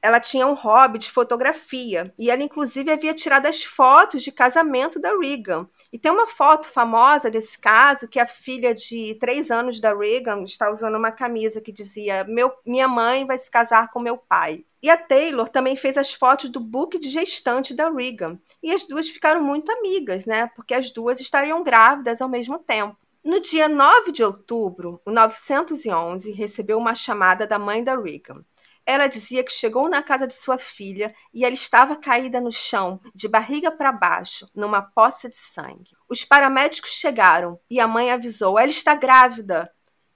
[0.00, 4.98] ela tinha um hobby de fotografia e ela inclusive havia tirado as fotos de casamento
[4.98, 5.68] da Regan.
[5.92, 10.44] E tem uma foto famosa desse caso que a filha de três anos da Regan
[10.44, 14.64] está usando uma camisa que dizia: Meu, Minha mãe vai se casar com meu pai.
[14.82, 18.38] E a Taylor também fez as fotos do book de gestante da Regan.
[18.62, 20.48] E as duas ficaram muito amigas, né?
[20.54, 22.96] Porque as duas estariam grávidas ao mesmo tempo.
[23.26, 28.44] No dia 9 de outubro, o 911 recebeu uma chamada da mãe da Regan.
[28.86, 33.00] Ela dizia que chegou na casa de sua filha e ela estava caída no chão,
[33.12, 35.90] de barriga para baixo, numa poça de sangue.
[36.08, 39.72] Os paramédicos chegaram e a mãe avisou: ela está grávida.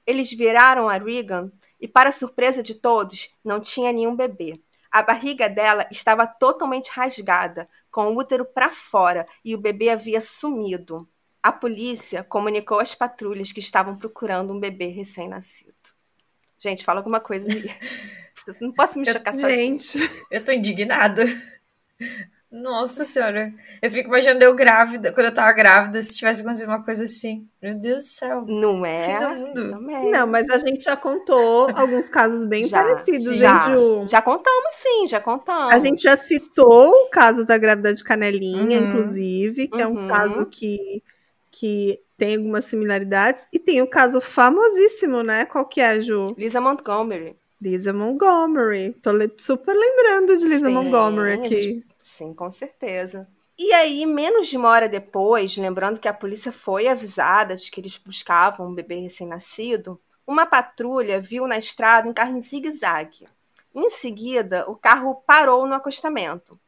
[0.07, 4.62] Eles viraram a Regan e, para surpresa de todos, não tinha nenhum bebê.
[4.88, 10.20] A barriga dela estava totalmente rasgada, com o útero para fora e o bebê havia
[10.20, 11.09] sumido.
[11.42, 15.74] A polícia comunicou às patrulhas que estavam procurando um bebê recém-nascido.
[16.59, 17.70] Gente, fala alguma coisa aí.
[18.61, 19.98] Não posso me chocar só Gente,
[20.31, 21.24] eu tô indignada.
[22.50, 23.53] Nossa senhora.
[23.81, 27.48] Eu fico imaginando eu grávida, quando eu tava grávida, se tivesse acontecido uma coisa assim.
[27.62, 28.44] Meu Deus do céu.
[28.44, 29.20] Não é?
[30.11, 34.11] Não, mas a gente já contou alguns casos bem já, parecidos, já, gente.
[34.11, 35.72] Já contamos, sim, já contamos.
[35.72, 38.88] A gente já citou o caso da grávida de Canelinha, uhum.
[38.88, 39.81] inclusive, que uhum.
[39.81, 40.09] é um uhum.
[40.09, 41.05] caso que,
[41.61, 43.46] que tem algumas similaridades.
[43.53, 45.44] E tem o caso famosíssimo, né?
[45.44, 46.35] Qual que é, Ju?
[46.38, 47.37] Lisa Montgomery.
[47.61, 48.96] Lisa Montgomery.
[49.03, 51.62] Tô super lembrando de Lisa sim, Montgomery aqui.
[51.62, 53.29] Gente, sim, com certeza.
[53.59, 57.79] E aí, menos de uma hora depois, lembrando que a polícia foi avisada de que
[57.79, 63.29] eles buscavam um bebê recém-nascido, uma patrulha viu na estrada um carro em zigue-zague.
[63.75, 66.59] Em seguida, o carro parou no acostamento.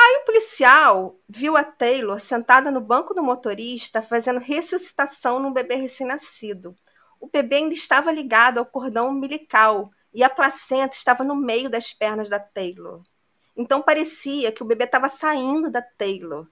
[0.00, 5.74] Aí o policial viu a Taylor sentada no banco do motorista fazendo ressuscitação num bebê
[5.74, 6.76] recém-nascido.
[7.20, 11.92] O bebê ainda estava ligado ao cordão umbilical e a placenta estava no meio das
[11.92, 13.02] pernas da Taylor.
[13.56, 16.46] Então parecia que o bebê estava saindo da Taylor.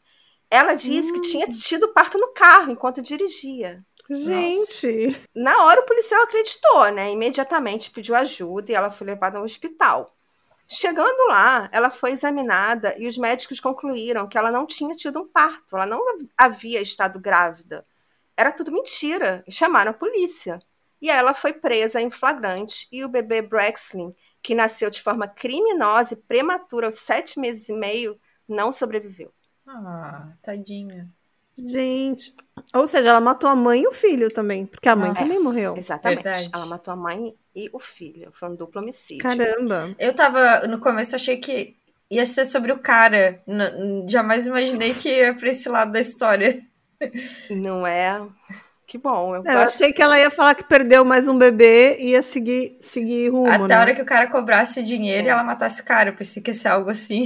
[0.50, 1.14] Ela disse hum.
[1.14, 1.56] que tinha hum.
[1.56, 3.84] tido parto no carro enquanto dirigia.
[4.10, 5.06] Gente!
[5.06, 5.20] Nossa.
[5.34, 7.12] Na hora o policial acreditou, né?
[7.12, 10.15] Imediatamente pediu ajuda e ela foi levada ao hospital.
[10.68, 15.28] Chegando lá, ela foi examinada e os médicos concluíram que ela não tinha tido um
[15.28, 16.02] parto, ela não
[16.36, 17.86] havia estado grávida.
[18.36, 19.44] Era tudo mentira.
[19.48, 20.60] Chamaram a polícia.
[21.00, 26.14] E ela foi presa em flagrante e o bebê Braxlin, que nasceu de forma criminosa
[26.14, 29.32] e prematura aos sete meses e meio, não sobreviveu.
[29.66, 31.08] Ah, tadinha.
[31.58, 32.34] Gente,
[32.74, 35.42] ou seja, ela matou a mãe e o filho também, porque a mãe Nossa, também
[35.42, 35.76] morreu.
[35.76, 36.22] Exatamente.
[36.22, 36.50] Verdade.
[36.52, 38.30] Ela matou a mãe e o filho.
[38.38, 39.22] Foi um duplo homicídio.
[39.22, 39.94] Caramba.
[39.98, 41.74] Eu tava, no começo, achei que
[42.10, 43.42] ia ser sobre o cara.
[44.06, 46.60] jamais imaginei que ia pra esse lado da história.
[47.50, 48.22] Não é?
[48.86, 49.34] Que bom.
[49.34, 52.22] Eu, é, eu achei que ela ia falar que perdeu mais um bebê e ia
[52.22, 53.48] seguir, seguir rumo.
[53.48, 53.74] Até né?
[53.74, 55.30] a hora que o cara cobrasse dinheiro é.
[55.30, 56.10] e ela matasse o cara.
[56.10, 57.24] Eu pensei que ia ser algo assim.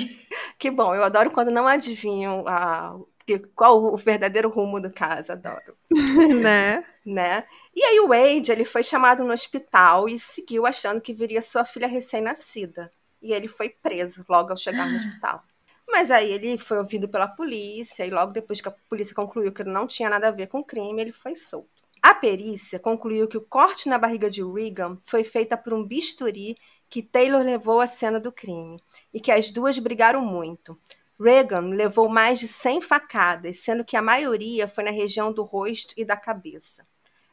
[0.59, 0.95] Que bom.
[0.95, 2.97] Eu adoro quando não adivinham a,
[3.39, 5.33] qual o verdadeiro rumo do caso.
[5.33, 5.77] Adoro.
[6.41, 6.85] né?
[7.05, 7.45] né?
[7.75, 11.65] E aí o Wade, ele foi chamado no hospital e seguiu achando que viria sua
[11.65, 12.93] filha recém-nascida.
[13.23, 15.45] E ele foi preso logo ao chegar no hospital.
[15.89, 19.63] Mas aí ele foi ouvido pela polícia e logo depois que a polícia concluiu que
[19.63, 21.69] ele não tinha nada a ver com o crime, ele foi solto.
[22.03, 26.57] A perícia concluiu que o corte na barriga de Regan foi feita por um bisturi
[26.89, 28.81] que Taylor levou à cena do crime
[29.13, 30.79] e que as duas brigaram muito.
[31.21, 35.93] Regan levou mais de 100 facadas, sendo que a maioria foi na região do rosto
[35.97, 36.87] e da cabeça.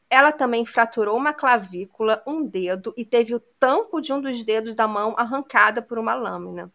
[0.10, 4.74] Ela também fraturou uma clavícula, um dedo e teve o tampo de um dos dedos
[4.74, 6.72] da mão arrancada por uma lâmina.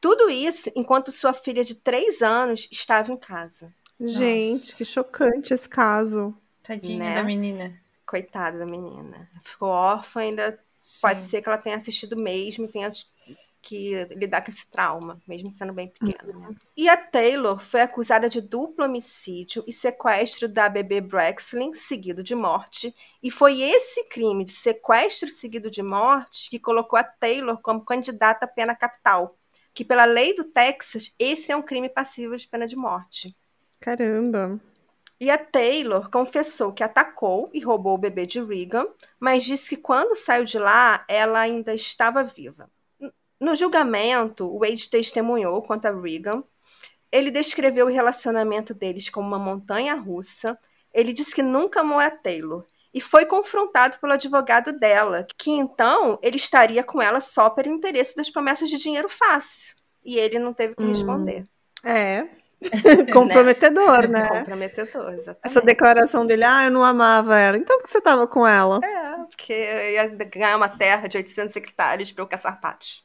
[0.00, 3.72] Tudo isso enquanto sua filha de três anos estava em casa.
[3.98, 4.76] Gente, Nossa.
[4.76, 6.36] que chocante esse caso.
[6.62, 7.14] Tadinha né?
[7.14, 7.80] da menina.
[8.04, 9.30] Coitada da menina.
[9.42, 11.00] Ficou órfã, ainda Sim.
[11.00, 12.92] pode ser que ela tenha assistido mesmo, tenha
[13.64, 16.36] que lidar com esse trauma, mesmo sendo bem pequena.
[16.36, 16.54] Uhum.
[16.76, 22.34] E a Taylor foi acusada de duplo homicídio e sequestro da bebê Braxlin, seguido de
[22.34, 22.94] morte.
[23.22, 28.44] E foi esse crime de sequestro seguido de morte que colocou a Taylor como candidata
[28.44, 29.36] à pena capital
[29.74, 33.36] que pela lei do Texas, esse é um crime passível de pena de morte.
[33.80, 34.60] Caramba.
[35.20, 38.86] E a Taylor confessou que atacou e roubou o bebê de Regan,
[39.18, 42.70] mas disse que quando saiu de lá, ela ainda estava viva.
[43.40, 46.42] No julgamento, Wade testemunhou contra Regan.
[47.10, 50.58] Ele descreveu o relacionamento deles como uma montanha russa.
[50.92, 56.18] Ele disse que nunca amou a Taylor e foi confrontado pelo advogado dela, que então
[56.22, 59.74] ele estaria com ela só pelo interesse das promessas de dinheiro fácil.
[60.04, 60.90] E ele não teve que hum.
[60.90, 61.44] responder.
[61.82, 62.28] É.
[63.12, 64.28] Comprometedor, né?
[64.28, 65.40] Comprometedor, exatamente.
[65.42, 67.56] Essa declaração dele, ah, eu não amava ela.
[67.58, 68.80] Então por que você estava com ela?
[68.82, 73.04] É, porque eu ia ganhar uma terra de 800 hectares para eu caçar patos.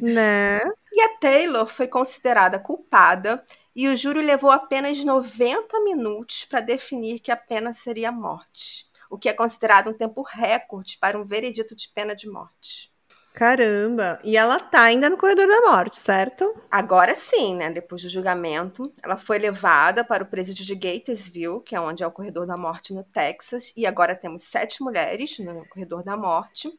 [0.00, 0.60] Né?
[0.92, 7.20] E a Taylor foi considerada culpada e o júri levou apenas 90 minutos para definir
[7.20, 11.24] que a pena seria a morte o que é considerado um tempo recorde para um
[11.24, 12.90] veredito de pena de morte.
[13.34, 14.18] Caramba!
[14.24, 16.54] E ela tá ainda no corredor da morte, certo?
[16.70, 17.70] Agora sim, né?
[17.70, 22.06] Depois do julgamento, ela foi levada para o presídio de Gatesville, que é onde é
[22.06, 26.72] o corredor da morte no Texas, e agora temos sete mulheres no corredor da morte.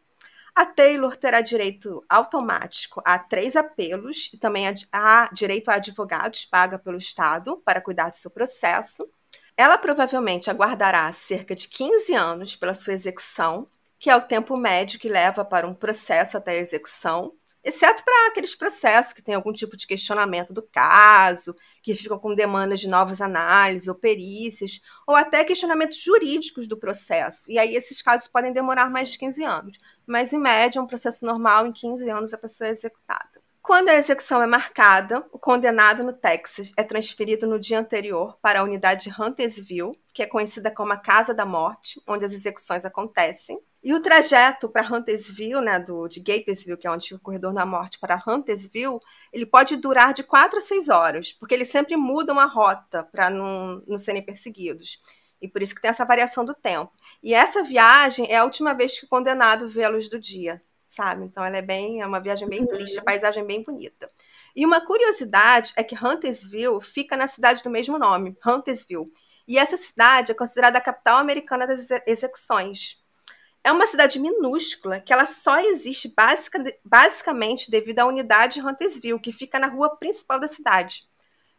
[0.55, 6.77] A Taylor terá direito automático a três apelos e também a, direito a advogados paga
[6.77, 9.09] pelo Estado para cuidar do seu processo.
[9.57, 14.99] Ela provavelmente aguardará cerca de 15 anos pela sua execução, que é o tempo médio
[14.99, 19.53] que leva para um processo até a execução, exceto para aqueles processos que têm algum
[19.53, 25.15] tipo de questionamento do caso, que ficam com demandas de novas análises ou perícias, ou
[25.15, 27.49] até questionamentos jurídicos do processo.
[27.49, 29.77] E aí esses casos podem demorar mais de 15 anos.
[30.05, 33.43] Mas, em média, um processo normal, em 15 anos, a pessoa é executada.
[33.63, 38.59] Quando a execução é marcada, o condenado no Texas é transferido no dia anterior para
[38.59, 42.83] a unidade de Huntersville, que é conhecida como a Casa da Morte, onde as execuções
[42.83, 43.57] acontecem.
[43.81, 47.99] E o trajeto para Huntersville, né, do, de Gatesville, que é o corredor da morte,
[47.99, 48.99] para Huntersville,
[49.31, 53.29] ele pode durar de 4 a 6 horas, porque eles sempre mudam a rota para
[53.29, 55.01] não, não serem perseguidos.
[55.43, 56.91] E por isso que tem essa variação do tempo.
[57.21, 60.62] E essa viagem é a última vez que o condenado vê a luz do dia
[60.93, 61.25] sabe?
[61.25, 63.06] Então ela é bem, é uma viagem bem triste, a uhum.
[63.06, 64.10] paisagem é bem bonita.
[64.56, 69.12] E uma curiosidade é que Huntersville fica na cidade do mesmo nome, Huntersville.
[69.47, 73.01] E essa cidade é considerada a capital americana das execuções.
[73.63, 79.19] É uma cidade minúscula que ela só existe basic, basicamente devido à unidade de Huntersville,
[79.19, 81.08] que fica na rua principal da cidade.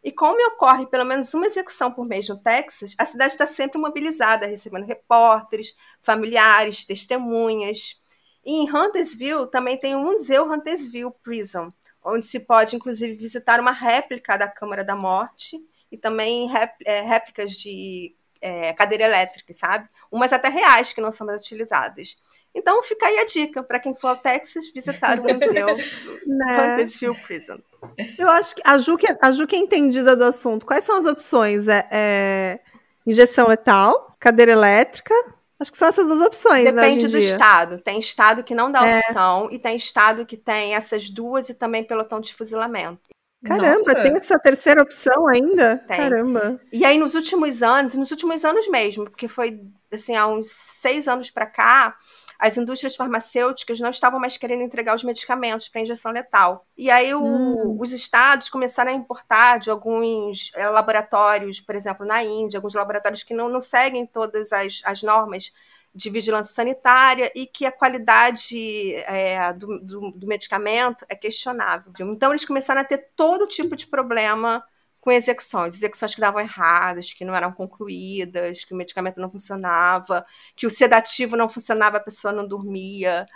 [0.05, 3.79] E como ocorre pelo menos uma execução por mês no Texas, a cidade está sempre
[3.79, 7.99] mobilizada, recebendo repórteres, familiares, testemunhas.
[8.45, 11.71] E em Huntersville também tem o Museu Huntersville Prison,
[12.05, 15.57] onde se pode, inclusive, visitar uma réplica da Câmara da Morte
[15.91, 16.51] e também
[16.85, 19.89] é, réplicas de é, cadeira elétrica, sabe?
[20.13, 22.19] Umas até reais que não são mais utilizadas.
[22.55, 25.67] Então fica aí a dica para quem for ao Texas visitar o museu
[26.27, 26.75] né?
[26.75, 27.59] Huntersville Prison.
[28.19, 30.65] Eu acho que a Ju, que a Ju que é entendida do assunto.
[30.65, 31.67] Quais são as opções?
[31.67, 32.61] É, é
[33.07, 35.15] injeção letal, cadeira elétrica,
[35.59, 36.65] Acho que são essas duas opções.
[36.65, 37.79] Né, Depende né, do estado.
[37.79, 38.99] Tem estado que não dá é.
[38.99, 43.01] opção e tem estado que tem essas duas e também pelotão de fuzilamento.
[43.45, 44.03] Caramba, Nossa.
[44.03, 45.77] tem essa terceira opção ainda?
[45.87, 45.97] Tem.
[45.97, 46.61] Caramba.
[46.73, 49.61] E aí, nos últimos anos, nos últimos anos mesmo, porque foi
[49.93, 51.97] assim, há uns seis anos para cá,
[52.39, 56.67] as indústrias farmacêuticas não estavam mais querendo entregar os medicamentos para injeção letal.
[56.77, 57.79] E aí o, hum.
[57.81, 63.23] os estados começaram a importar de alguns é, laboratórios, por exemplo, na Índia, alguns laboratórios
[63.23, 65.53] que não, não seguem todas as, as normas
[65.95, 71.93] de vigilância sanitária e que a qualidade é, do, do, do medicamento é questionável.
[72.01, 74.65] Então, eles começaram a ter todo tipo de problema
[75.05, 80.25] com execuções, execuções que davam erradas, que não eram concluídas, que o medicamento não funcionava,
[80.57, 83.27] que o sedativo não funcionava, a pessoa não dormia.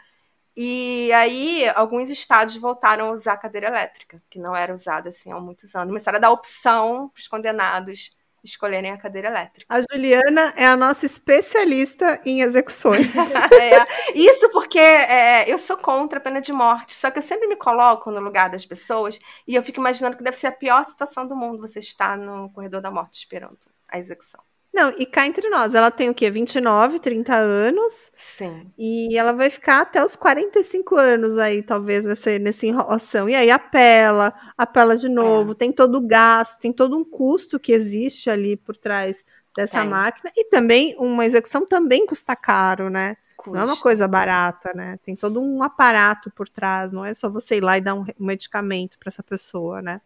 [0.57, 5.39] E aí, alguns estados voltaram a usar cadeira elétrica, que não era usada assim há
[5.39, 5.89] muitos anos.
[5.89, 9.67] Começaram a dar opção para os condenados escolherem a cadeira elétrica.
[9.75, 13.15] A Juliana é a nossa especialista em execuções.
[13.53, 17.47] é, isso porque é, eu sou contra a pena de morte, só que eu sempre
[17.47, 20.85] me coloco no lugar das pessoas e eu fico imaginando que deve ser a pior
[20.85, 24.41] situação do mundo você estar no corredor da morte esperando a execução.
[24.79, 26.31] Não, e cá entre nós, ela tem o quê?
[26.31, 28.13] 29, 30 anos.
[28.15, 28.73] Sim.
[28.79, 33.29] E ela vai ficar até os 45 anos aí, talvez, nessa, nessa enrolação.
[33.29, 35.55] E aí apela, apela de novo, é.
[35.57, 40.31] tem todo o gasto, tem todo um custo que existe ali por trás dessa máquina.
[40.37, 43.17] E também, uma execução também custa caro, né?
[43.37, 43.59] Custa.
[43.59, 44.97] Não é uma coisa barata, né?
[45.03, 48.05] Tem todo um aparato por trás, não é só você ir lá e dar um,
[48.21, 50.01] um medicamento para essa pessoa, né?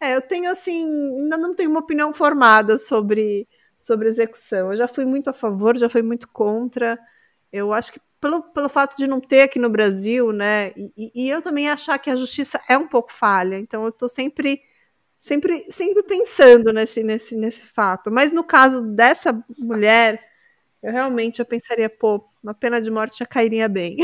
[0.00, 0.84] É, eu tenho assim,
[1.20, 3.46] ainda não tenho uma opinião formada sobre
[3.82, 4.70] sobre execução.
[4.70, 6.96] Eu já fui muito a favor, já fui muito contra.
[7.52, 10.70] Eu acho que pelo, pelo fato de não ter aqui no Brasil, né?
[10.76, 13.58] E, e eu também achar que a justiça é um pouco falha.
[13.58, 14.62] Então eu estou sempre,
[15.18, 18.08] sempre, sempre pensando nesse, nesse, nesse fato.
[18.08, 20.24] Mas no caso dessa mulher,
[20.80, 23.96] eu realmente eu pensaria, pô, uma pena de morte já cairia bem.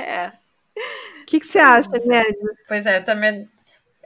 [0.00, 0.32] É.
[1.20, 2.36] O que, que você acha, Ned?
[2.66, 3.48] Pois é, eu também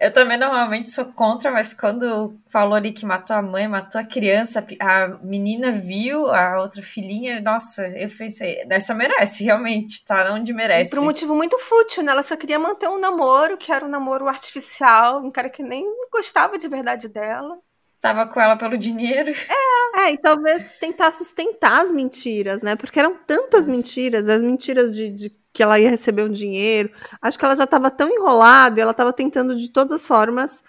[0.00, 4.04] eu também normalmente sou contra, mas quando falou ali que matou a mãe, matou a
[4.04, 10.53] criança, a menina viu a outra filhinha, nossa, eu pensei, essa merece, realmente, tá onde
[10.53, 10.92] merece.
[10.92, 12.11] E por um motivo muito fútil, né?
[12.11, 15.84] Ela só queria manter um namoro, que era um namoro artificial, um cara que nem
[16.12, 17.57] gostava de verdade dela.
[18.01, 19.30] Tava com ela pelo dinheiro.
[19.30, 22.76] É, é e talvez tentar sustentar as mentiras, né?
[22.76, 23.78] Porque eram tantas nossa.
[23.78, 26.90] mentiras, as mentiras de, de que ela ia receber um dinheiro.
[27.22, 30.62] Acho que ela já estava tão enrolada, ela estava tentando de todas as formas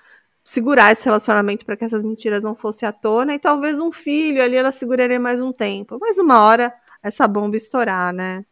[0.43, 4.43] segurar esse relacionamento para que essas mentiras não fossem à tona e talvez um filho
[4.43, 5.97] ali ela seguraria mais um tempo.
[5.99, 6.71] Mas uma hora
[7.01, 8.45] essa bomba estourar, né?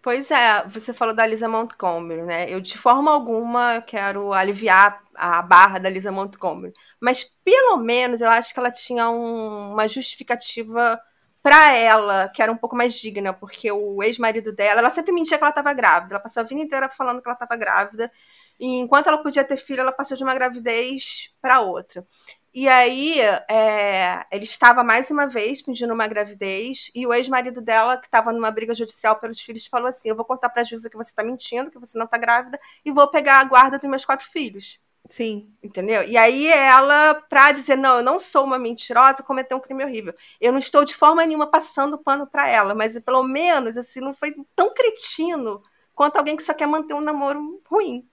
[0.00, 2.48] Pois é, você falou da Lisa Montgomery, né?
[2.48, 8.30] Eu de forma alguma quero aliviar a barra da Lisa Montgomery, mas pelo menos eu
[8.30, 10.98] acho que ela tinha um, uma justificativa
[11.42, 15.38] para ela, que era um pouco mais digna, porque o ex-marido dela, ela sempre mentia
[15.38, 18.12] que ela estava grávida, ela passou a vida inteira falando que ela estava grávida,
[18.58, 22.06] e enquanto ela podia ter filho, ela passou de uma gravidez para outra.
[22.52, 27.96] E aí, é, ele estava mais uma vez pedindo uma gravidez, e o ex-marido dela,
[27.96, 30.90] que estava numa briga judicial pelos filhos, falou assim: Eu vou contar para a Jusa
[30.90, 33.88] que você está mentindo, que você não está grávida, e vou pegar a guarda dos
[33.88, 34.80] meus quatro filhos.
[35.08, 35.52] Sim.
[35.62, 36.02] Entendeu?
[36.04, 40.14] E aí ela, pra dizer, não, eu não sou uma mentirosa, cometeu um crime horrível.
[40.40, 44.14] Eu não estou de forma nenhuma passando pano para ela, mas pelo menos, assim, não
[44.14, 45.62] foi tão cretino
[45.94, 48.08] quanto alguém que só quer manter um namoro ruim.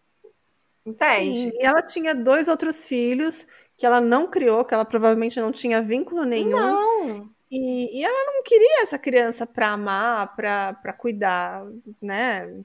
[0.86, 1.44] Entende?
[1.44, 1.52] Sim.
[1.54, 3.46] E ela tinha dois outros filhos
[3.78, 6.60] que ela não criou, que ela provavelmente não tinha vínculo nenhum.
[6.60, 7.30] Não.
[7.50, 11.64] E, e ela não queria essa criança para amar, para cuidar,
[12.02, 12.62] né?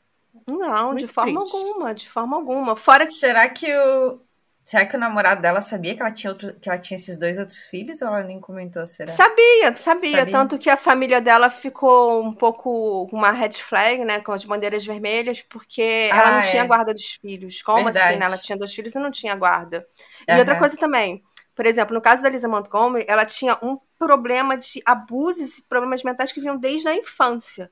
[0.47, 1.57] Não, Muito de forma triste.
[1.57, 2.77] alguma, de forma alguma.
[2.77, 4.21] Fora que Será que o.
[4.65, 7.37] Será que o namorado dela sabia que ela tinha, outro, que ela tinha esses dois
[7.37, 8.87] outros filhos ou ela nem comentou?
[8.87, 9.13] Será?
[9.13, 10.33] Sabia, sabia, Sabia?
[10.33, 14.21] Tanto que a família dela ficou um pouco com uma red flag, né?
[14.21, 16.67] Com as bandeiras vermelhas, porque ela Ah, não tinha é.
[16.67, 17.61] guarda dos filhos.
[17.61, 18.09] Como Verdade.
[18.11, 18.27] assim, né?
[18.27, 19.85] Ela tinha dois filhos e não tinha guarda.
[20.27, 20.39] E Aham.
[20.39, 21.23] outra coisa também,
[21.57, 26.05] por exemplo, no caso da Lisa Montgomery, ela tinha um problema de abusos e problemas
[26.05, 27.71] mentais que vinham desde a infância.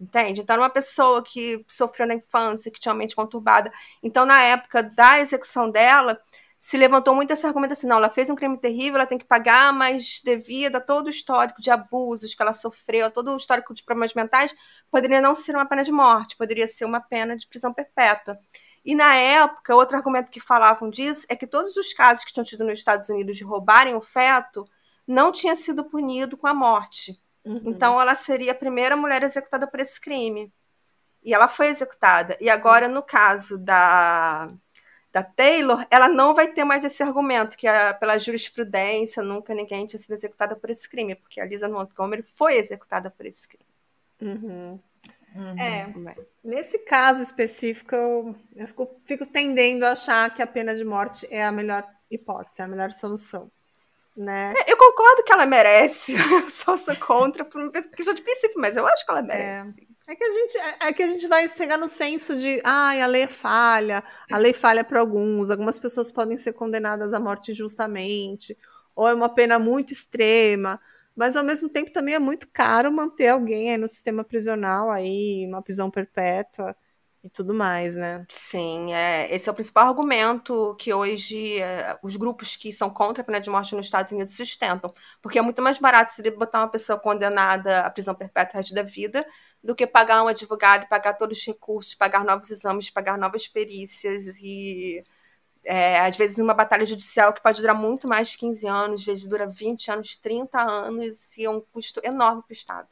[0.00, 0.40] Entende?
[0.40, 3.72] Então, uma pessoa que sofreu na infância, que tinha uma mente conturbada.
[4.02, 6.20] Então, na época da execução dela,
[6.58, 9.24] se levantou muito esse argumento assim: não, ela fez um crime terrível, ela tem que
[9.26, 13.74] pagar, mas devido a todo o histórico de abusos que ela sofreu, todo o histórico
[13.74, 14.54] de problemas mentais,
[14.90, 18.38] poderia não ser uma pena de morte, poderia ser uma pena de prisão perpétua.
[18.84, 22.44] E na época, outro argumento que falavam disso é que todos os casos que tinham
[22.44, 24.66] tido nos Estados Unidos de roubarem o feto
[25.06, 27.18] não tinha sido punido com a morte.
[27.44, 27.62] Uhum.
[27.66, 30.52] Então, ela seria a primeira mulher executada por esse crime.
[31.22, 32.36] E ela foi executada.
[32.40, 34.52] E agora, no caso da,
[35.12, 39.86] da Taylor, ela não vai ter mais esse argumento, que é, pela jurisprudência nunca ninguém
[39.86, 43.64] tinha sido executada por esse crime, porque a Lisa Montgomery foi executada por esse crime.
[44.20, 44.80] Uhum.
[45.34, 45.58] Uhum.
[45.58, 45.92] É,
[46.44, 51.26] nesse caso específico, eu, eu fico, fico tendendo a achar que a pena de morte
[51.30, 53.50] é a melhor hipótese, a melhor solução.
[54.16, 54.52] Né?
[54.66, 58.60] É, Eu concordo que ela merece, eu só sou contra por uma questão de princípio,
[58.60, 59.86] mas eu acho que ela merece.
[60.06, 63.06] É que a gente, é que a gente vai chegar no senso de, ai, a
[63.06, 67.52] lei é falha, a lei falha para alguns, algumas pessoas podem ser condenadas à morte
[67.52, 68.56] injustamente,
[68.94, 70.78] ou é uma pena muito extrema,
[71.16, 75.46] mas ao mesmo tempo também é muito caro manter alguém aí no sistema prisional aí,
[75.48, 76.76] uma prisão perpétua
[77.24, 78.26] e tudo mais, né?
[78.28, 83.22] Sim, é, esse é o principal argumento que hoje é, os grupos que são contra
[83.22, 84.92] a pena de morte nos Estados Unidos sustentam.
[85.22, 88.74] Porque é muito mais barato se botar uma pessoa condenada à prisão perpétua o resto
[88.74, 89.26] da vida
[89.62, 94.26] do que pagar um advogado, pagar todos os recursos, pagar novos exames, pagar novas perícias
[94.42, 95.02] e
[95.64, 99.06] é, às vezes uma batalha judicial que pode durar muito mais de 15 anos, às
[99.06, 102.88] vezes dura 20 anos, 30 anos e é um custo enorme para o Estado.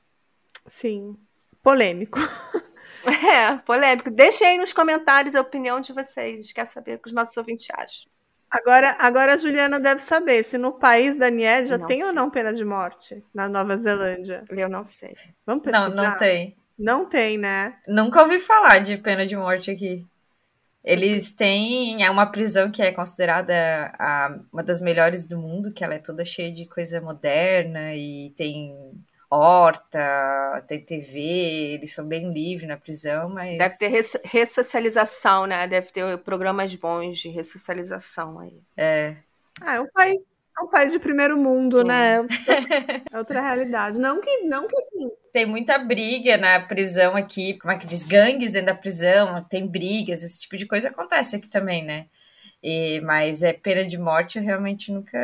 [0.66, 1.18] Sim.
[1.62, 2.18] Polêmico.
[3.06, 4.10] É, polêmico.
[4.10, 6.34] Deixem aí nos comentários a opinião de vocês.
[6.34, 8.10] A gente quer saber o que os nossos ouvintes acham.
[8.50, 12.10] Agora, agora a Juliana deve saber se no país da Nied já Não tem ou
[12.10, 12.14] sei.
[12.14, 14.44] não pena de morte na Nova Zelândia.
[14.50, 15.14] Eu não sei.
[15.46, 16.10] Vamos Não, pesquisar?
[16.10, 16.56] não tem.
[16.78, 17.76] Não tem, né?
[17.88, 20.06] Nunca ouvi falar de pena de morte aqui.
[20.84, 23.54] Eles têm é uma prisão que é considerada
[23.98, 28.30] a, uma das melhores do mundo, que ela é toda cheia de coisa moderna e
[28.36, 28.74] tem
[29.36, 31.18] horta, tem TV,
[31.74, 35.66] eles são bem livres na prisão, mas Deve ter res- ressocialização, né?
[35.66, 38.62] Deve ter programas bons de ressocialização aí.
[38.76, 39.24] é,
[39.60, 40.24] Ah, é um país,
[40.58, 41.84] é um país de primeiro mundo, Sim.
[41.84, 42.18] né?
[43.12, 43.98] É outra realidade.
[43.98, 45.10] Não que, não que assim.
[45.32, 49.66] tem muita briga na prisão aqui, como é que diz, gangues dentro da prisão, tem
[49.66, 52.06] brigas, esse tipo de coisa acontece aqui também, né?
[52.62, 55.18] E, mas é pena de morte, eu realmente nunca.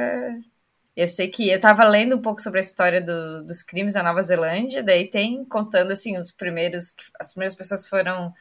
[1.01, 4.03] Eu sei que eu tava lendo um pouco sobre a história do- dos crimes da
[4.03, 8.35] Nova Zelândia, daí tem contando assim os primeiros, as primeiras pessoas foram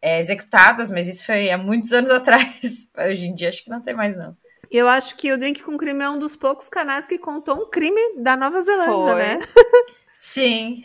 [0.00, 2.88] é, executadas, mas isso foi há muitos anos atrás.
[2.96, 4.34] Hoje em dia acho que não tem mais não.
[4.70, 7.68] Eu acho que o Drink com Crime é um dos poucos canais que contou um
[7.68, 9.14] crime da Nova Zelândia, Foi.
[9.16, 9.38] né?
[10.14, 10.82] Sim.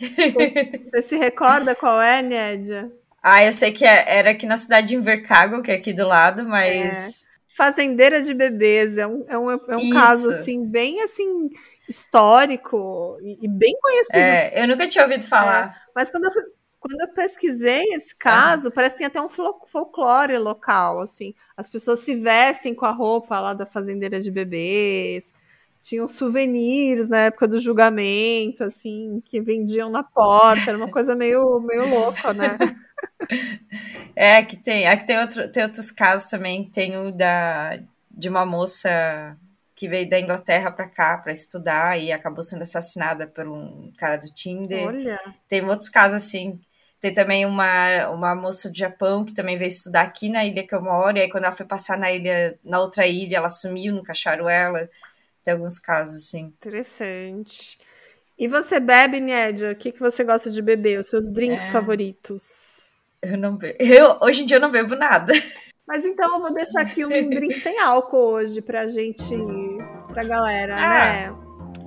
[0.92, 2.92] Você se recorda qual é, Nédia?
[3.22, 6.06] Ah, eu sei que é- era aqui na cidade de Invercargill, que é aqui do
[6.06, 7.26] lado, mas
[7.56, 8.98] Fazendeira de Bebês.
[8.98, 11.50] É um, é um, é um caso, assim, bem, assim,
[11.88, 14.18] histórico e, e bem conhecido.
[14.18, 15.74] é, eu nunca tinha ouvido falar.
[15.94, 16.32] Mas quando eu,
[16.78, 21.34] quando eu pesquisei esse caso, parece que tem até um folclore local, assim.
[21.56, 25.32] As pessoas se vestem com a roupa lá da fazendeira de bebês.
[25.86, 30.70] Tinham souvenirs na época do julgamento, assim, que vendiam na porta.
[30.70, 32.58] Era uma coisa meio, meio louca, né?
[34.16, 36.66] É, que tem, aqui tem, outro, tem outros casos também.
[36.70, 37.78] Tem o da,
[38.10, 39.36] de uma moça
[39.74, 44.16] que veio da Inglaterra para cá para estudar e acabou sendo assassinada por um cara
[44.16, 44.86] do Tinder.
[44.86, 45.20] Olha.
[45.46, 46.58] Tem outros casos assim.
[46.98, 50.74] Tem também uma, uma moça do Japão que também veio estudar aqui na ilha que
[50.74, 53.94] eu moro, e aí quando ela foi passar na ilha, na outra ilha, ela sumiu,
[53.94, 54.88] nunca acharam ela.
[55.46, 56.46] Tem alguns casos, assim.
[56.46, 57.78] Interessante.
[58.36, 59.70] E você bebe, Nédia?
[59.70, 60.98] O que, que você gosta de beber?
[60.98, 61.70] Os seus drinks É.
[61.70, 63.00] favoritos?
[63.22, 63.76] Eu não bebo.
[63.78, 65.32] Eu, hoje em dia eu não bebo nada.
[65.86, 69.38] Mas então eu vou deixar aqui um drink sem álcool hoje pra gente,
[70.08, 70.88] pra galera, Ah.
[70.88, 71.36] né?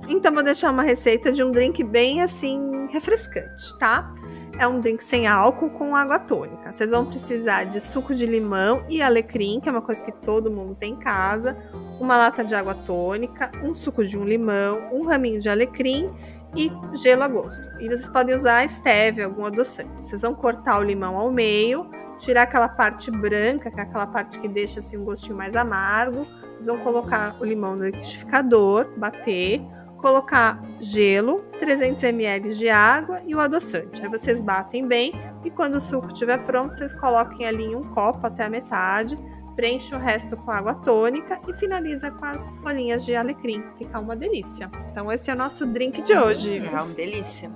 [0.08, 4.12] Então vou deixar uma receita de um drink bem assim refrescante, tá?
[4.60, 6.70] É um drink sem álcool com água tônica.
[6.70, 10.50] Vocês vão precisar de suco de limão e alecrim, que é uma coisa que todo
[10.50, 11.56] mundo tem em casa,
[11.98, 16.14] uma lata de água tônica, um suco de um limão, um raminho de alecrim
[16.54, 17.62] e gelo a gosto.
[17.80, 19.88] E vocês podem usar stevia, algum adoçante.
[19.96, 24.38] Vocês vão cortar o limão ao meio, tirar aquela parte branca, que é aquela parte
[24.38, 26.26] que deixa assim um gostinho mais amargo.
[26.50, 29.62] Vocês vão colocar o limão no liquidificador, bater,
[30.00, 34.02] colocar gelo, 300 ml de água e o adoçante.
[34.02, 35.12] Aí vocês batem bem
[35.44, 39.18] e quando o suco estiver pronto, vocês coloquem ali em um copo até a metade,
[39.54, 43.62] preenche o resto com água tônica e finaliza com as folhinhas de alecrim.
[43.78, 44.70] Fica uma delícia.
[44.90, 46.58] Então esse é o nosso drink de hoje.
[46.58, 47.50] É uma delícia.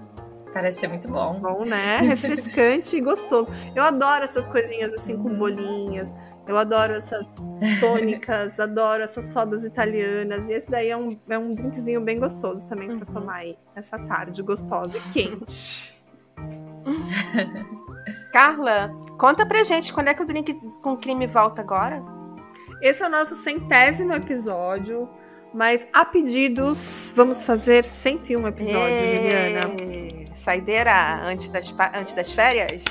[0.52, 1.40] Parece ser muito bom.
[1.40, 1.98] Bom, né?
[2.06, 3.48] Refrescante e gostoso.
[3.74, 6.14] Eu adoro essas coisinhas assim com bolinhas.
[6.46, 7.28] Eu adoro essas
[7.80, 10.50] tônicas, adoro essas sodas italianas.
[10.50, 13.98] E esse daí é um, é um drinkzinho bem gostoso também para tomar aí nessa
[13.98, 15.94] tarde gostosa e quente.
[18.32, 22.02] Carla, conta pra gente quando é que o drink com crime volta agora?
[22.82, 25.08] Esse é o nosso centésimo episódio.
[25.54, 29.80] Mas a pedidos, vamos fazer 101 episódios, Juliana.
[29.80, 32.82] Ê, Saideira antes das, antes das férias?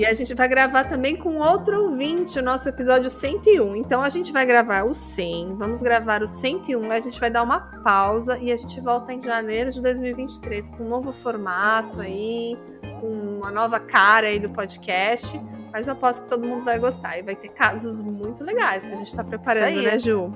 [0.00, 3.76] E a gente vai gravar também com outro ouvinte, o nosso episódio 101.
[3.76, 7.42] Então a gente vai gravar o 100, vamos gravar o 101, a gente vai dar
[7.42, 12.56] uma pausa e a gente volta em janeiro de 2023 com um novo formato aí,
[12.98, 13.08] com
[13.42, 15.38] uma nova cara aí do podcast.
[15.70, 18.92] Mas eu aposto que todo mundo vai gostar e vai ter casos muito legais que
[18.92, 20.34] a gente tá preparando, né, Ju?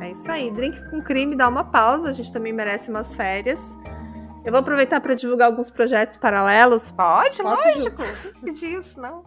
[0.00, 0.48] É isso aí.
[0.52, 3.76] Drink com crime dá uma pausa, a gente também merece umas férias.
[4.44, 8.02] Eu vou aproveitar para divulgar alguns projetos paralelos Pode, Posso, lógico.
[8.34, 9.24] Não pedi isso, não.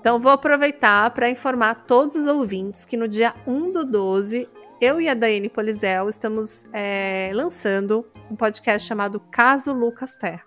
[0.00, 4.48] Então, vou aproveitar para informar todos os ouvintes que no dia 1 do 12,
[4.80, 10.44] eu e a Daiane Polizel estamos é, lançando um podcast chamado Caso Lucas Terra,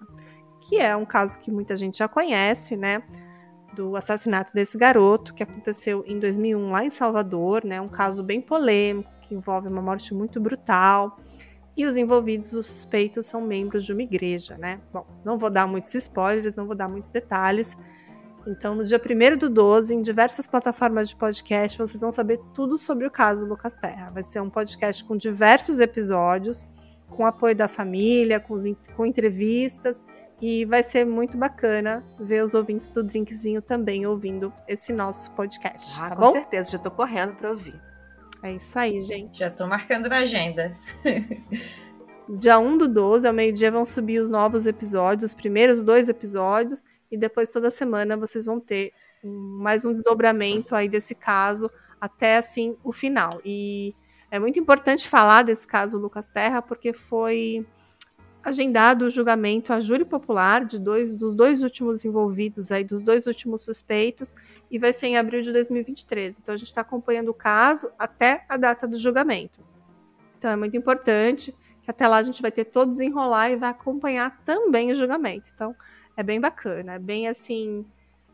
[0.59, 3.01] que é um caso que muita gente já conhece, né?
[3.73, 7.79] Do assassinato desse garoto que aconteceu em 2001 lá em Salvador, né?
[7.79, 11.17] Um caso bem polêmico que envolve uma morte muito brutal.
[11.77, 14.79] E os envolvidos, os suspeitos, são membros de uma igreja, né?
[14.93, 17.77] Bom, não vou dar muitos spoilers, não vou dar muitos detalhes,
[18.47, 22.77] então, no dia 1 do 12, em diversas plataformas de podcast, vocês vão saber tudo
[22.77, 24.11] sobre o caso Lucas Terra.
[24.11, 26.63] Vai ser um podcast com diversos episódios,
[27.09, 28.55] com apoio da família, com,
[28.95, 30.03] com entrevistas,
[30.39, 35.95] e vai ser muito bacana ver os ouvintes do Drinkzinho também ouvindo esse nosso podcast,
[36.01, 36.31] Ah, tá com bom?
[36.33, 37.81] certeza, já tô correndo pra ouvir.
[38.45, 39.39] É isso aí, gente.
[39.39, 40.77] Já tô marcando na agenda.
[42.29, 46.83] Dia 1 do 12, ao meio-dia, vão subir os novos episódios, os primeiros dois episódios,
[47.11, 48.91] e depois toda semana vocês vão ter
[49.23, 53.41] mais um desdobramento aí desse caso até assim o final.
[53.43, 53.95] E
[54.29, 57.65] é muito importante falar desse caso Lucas Terra, porque foi
[58.45, 63.25] agendado o julgamento a júri popular de dois dos dois últimos envolvidos aí, dos dois
[63.25, 64.35] últimos suspeitos,
[64.69, 66.39] e vai ser em abril de 2023.
[66.39, 69.59] Então a gente está acompanhando o caso até a data do julgamento.
[70.37, 73.69] Então é muito importante que até lá a gente vai ter todo desenrolar e vai
[73.69, 75.51] acompanhar também o julgamento.
[75.53, 75.75] Então,
[76.17, 77.85] é bem bacana, é bem assim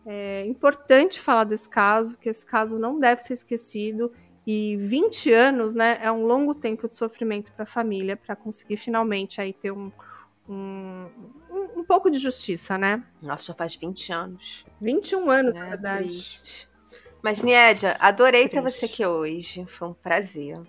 [0.05, 4.11] é importante falar desse caso, que esse caso não deve ser esquecido.
[4.45, 8.77] E 20 anos, né, é um longo tempo de sofrimento para a família para conseguir
[8.77, 9.91] finalmente aí ter um,
[10.49, 11.07] um,
[11.49, 13.03] um, um pouco de justiça, né?
[13.21, 14.65] Nossa, já faz 20 anos.
[14.81, 16.03] 21 anos, na É verdade.
[16.07, 16.69] triste.
[17.21, 18.79] Mas, Niédia, adorei ter Triste.
[18.79, 19.65] você aqui hoje.
[19.67, 20.59] Foi um prazer.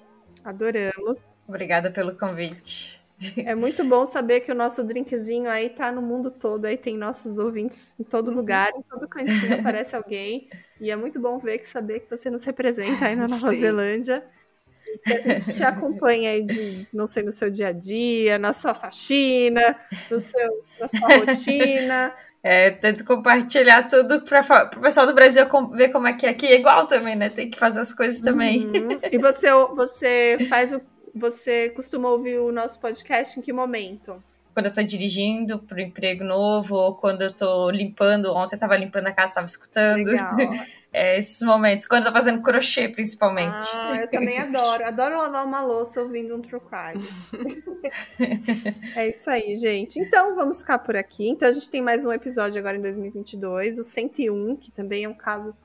[0.44, 1.20] Adoramos.
[1.48, 3.01] Obrigada pelo convite.
[3.46, 6.96] É muito bom saber que o nosso drinkzinho aí tá no mundo todo, aí tem
[6.96, 10.48] nossos ouvintes em todo lugar, em todo cantinho aparece alguém.
[10.80, 13.60] E é muito bom ver que saber que você nos representa aí na Nova Sim.
[13.60, 14.24] Zelândia.
[14.92, 18.38] E que a gente te acompanha aí de, não sei, no seu dia a dia,
[18.38, 19.76] na sua faxina,
[20.10, 22.14] no seu, na sua rotina.
[22.42, 26.30] É, tento compartilhar tudo para o pessoal do Brasil com- ver como é que é
[26.30, 26.46] aqui.
[26.46, 27.28] É igual também, né?
[27.28, 28.66] Tem que fazer as coisas também.
[28.66, 28.98] Uhum.
[29.10, 30.80] E você, você faz o.
[31.14, 34.22] Você costuma ouvir o nosso podcast em que momento?
[34.54, 38.34] quando eu tô dirigindo pro emprego novo, ou quando eu tô limpando.
[38.34, 40.06] Ontem eu tava limpando a casa, tava escutando.
[40.06, 40.36] Legal.
[40.94, 43.66] É, esses momentos, quando eu tô fazendo crochê, principalmente.
[43.72, 44.84] Ah, eu também adoro.
[44.84, 47.08] Adoro lavar uma louça ouvindo um true crime.
[48.94, 49.98] é isso aí, gente.
[49.98, 51.30] Então, vamos ficar por aqui.
[51.30, 55.08] Então, a gente tem mais um episódio agora em 2022, o 101, que também é
[55.08, 55.56] um caso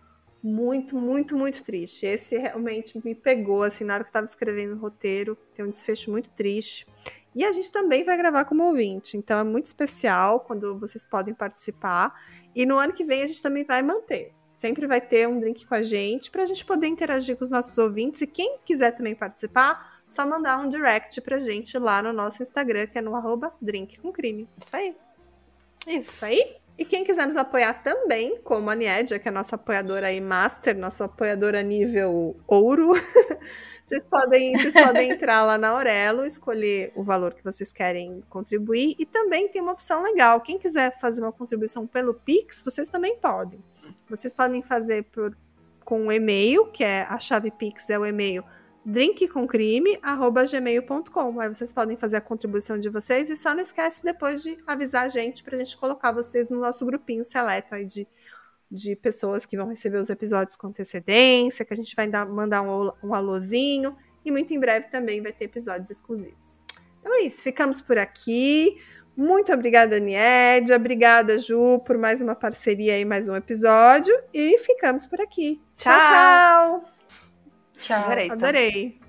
[0.47, 2.05] muito, muito, muito triste.
[2.05, 5.37] Esse realmente me pegou, assim, na hora que eu tava escrevendo o roteiro.
[5.53, 6.87] Tem um desfecho muito triste.
[7.35, 9.17] E a gente também vai gravar como ouvinte.
[9.17, 12.15] Então, é muito especial quando vocês podem participar.
[12.55, 14.33] E no ano que vem a gente também vai manter.
[14.53, 17.49] Sempre vai ter um drink com a gente para a gente poder interagir com os
[17.49, 18.21] nossos ouvintes.
[18.21, 22.87] E quem quiser também participar, só mandar um direct pra gente lá no nosso Instagram,
[22.87, 24.47] que é no arroba drink com crime.
[24.59, 24.95] Isso aí.
[25.85, 26.25] Isso.
[26.25, 26.55] Aí.
[26.77, 30.77] E quem quiser nos apoiar também, como a Niedia, que é nossa apoiadora aí master,
[30.77, 32.93] nossa apoiadora nível ouro,
[33.83, 38.95] vocês podem, vocês podem entrar lá na Aurelo, escolher o valor que vocês querem contribuir.
[38.99, 40.39] E também tem uma opção legal.
[40.41, 43.59] Quem quiser fazer uma contribuição pelo Pix, vocês também podem.
[44.07, 45.35] Vocês podem fazer por,
[45.83, 48.43] com um e-mail, que é a chave Pix, é o e-mail
[48.87, 51.39] drinkcomcrime.gmail.com.
[51.41, 55.05] Aí vocês podem fazer a contribuição de vocês e só não esquece depois de avisar
[55.05, 58.07] a gente pra gente colocar vocês no nosso grupinho seleto aí de,
[58.71, 62.61] de pessoas que vão receber os episódios com antecedência, que a gente vai dar, mandar
[62.61, 66.61] um, um alôzinho e muito em breve também vai ter episódios exclusivos.
[67.01, 68.77] Então é isso, ficamos por aqui.
[69.17, 70.77] Muito obrigada, Niedia.
[70.77, 74.17] Obrigada, Ju, por mais uma parceria e mais um episódio.
[74.33, 75.61] E ficamos por aqui.
[75.75, 76.79] Tchau, Tchau.
[76.81, 76.96] tchau.
[77.77, 78.03] Tchau.
[78.03, 78.27] Adorei.
[78.27, 78.33] tá?
[78.33, 78.99] Adorei.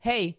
[0.00, 0.38] Hey,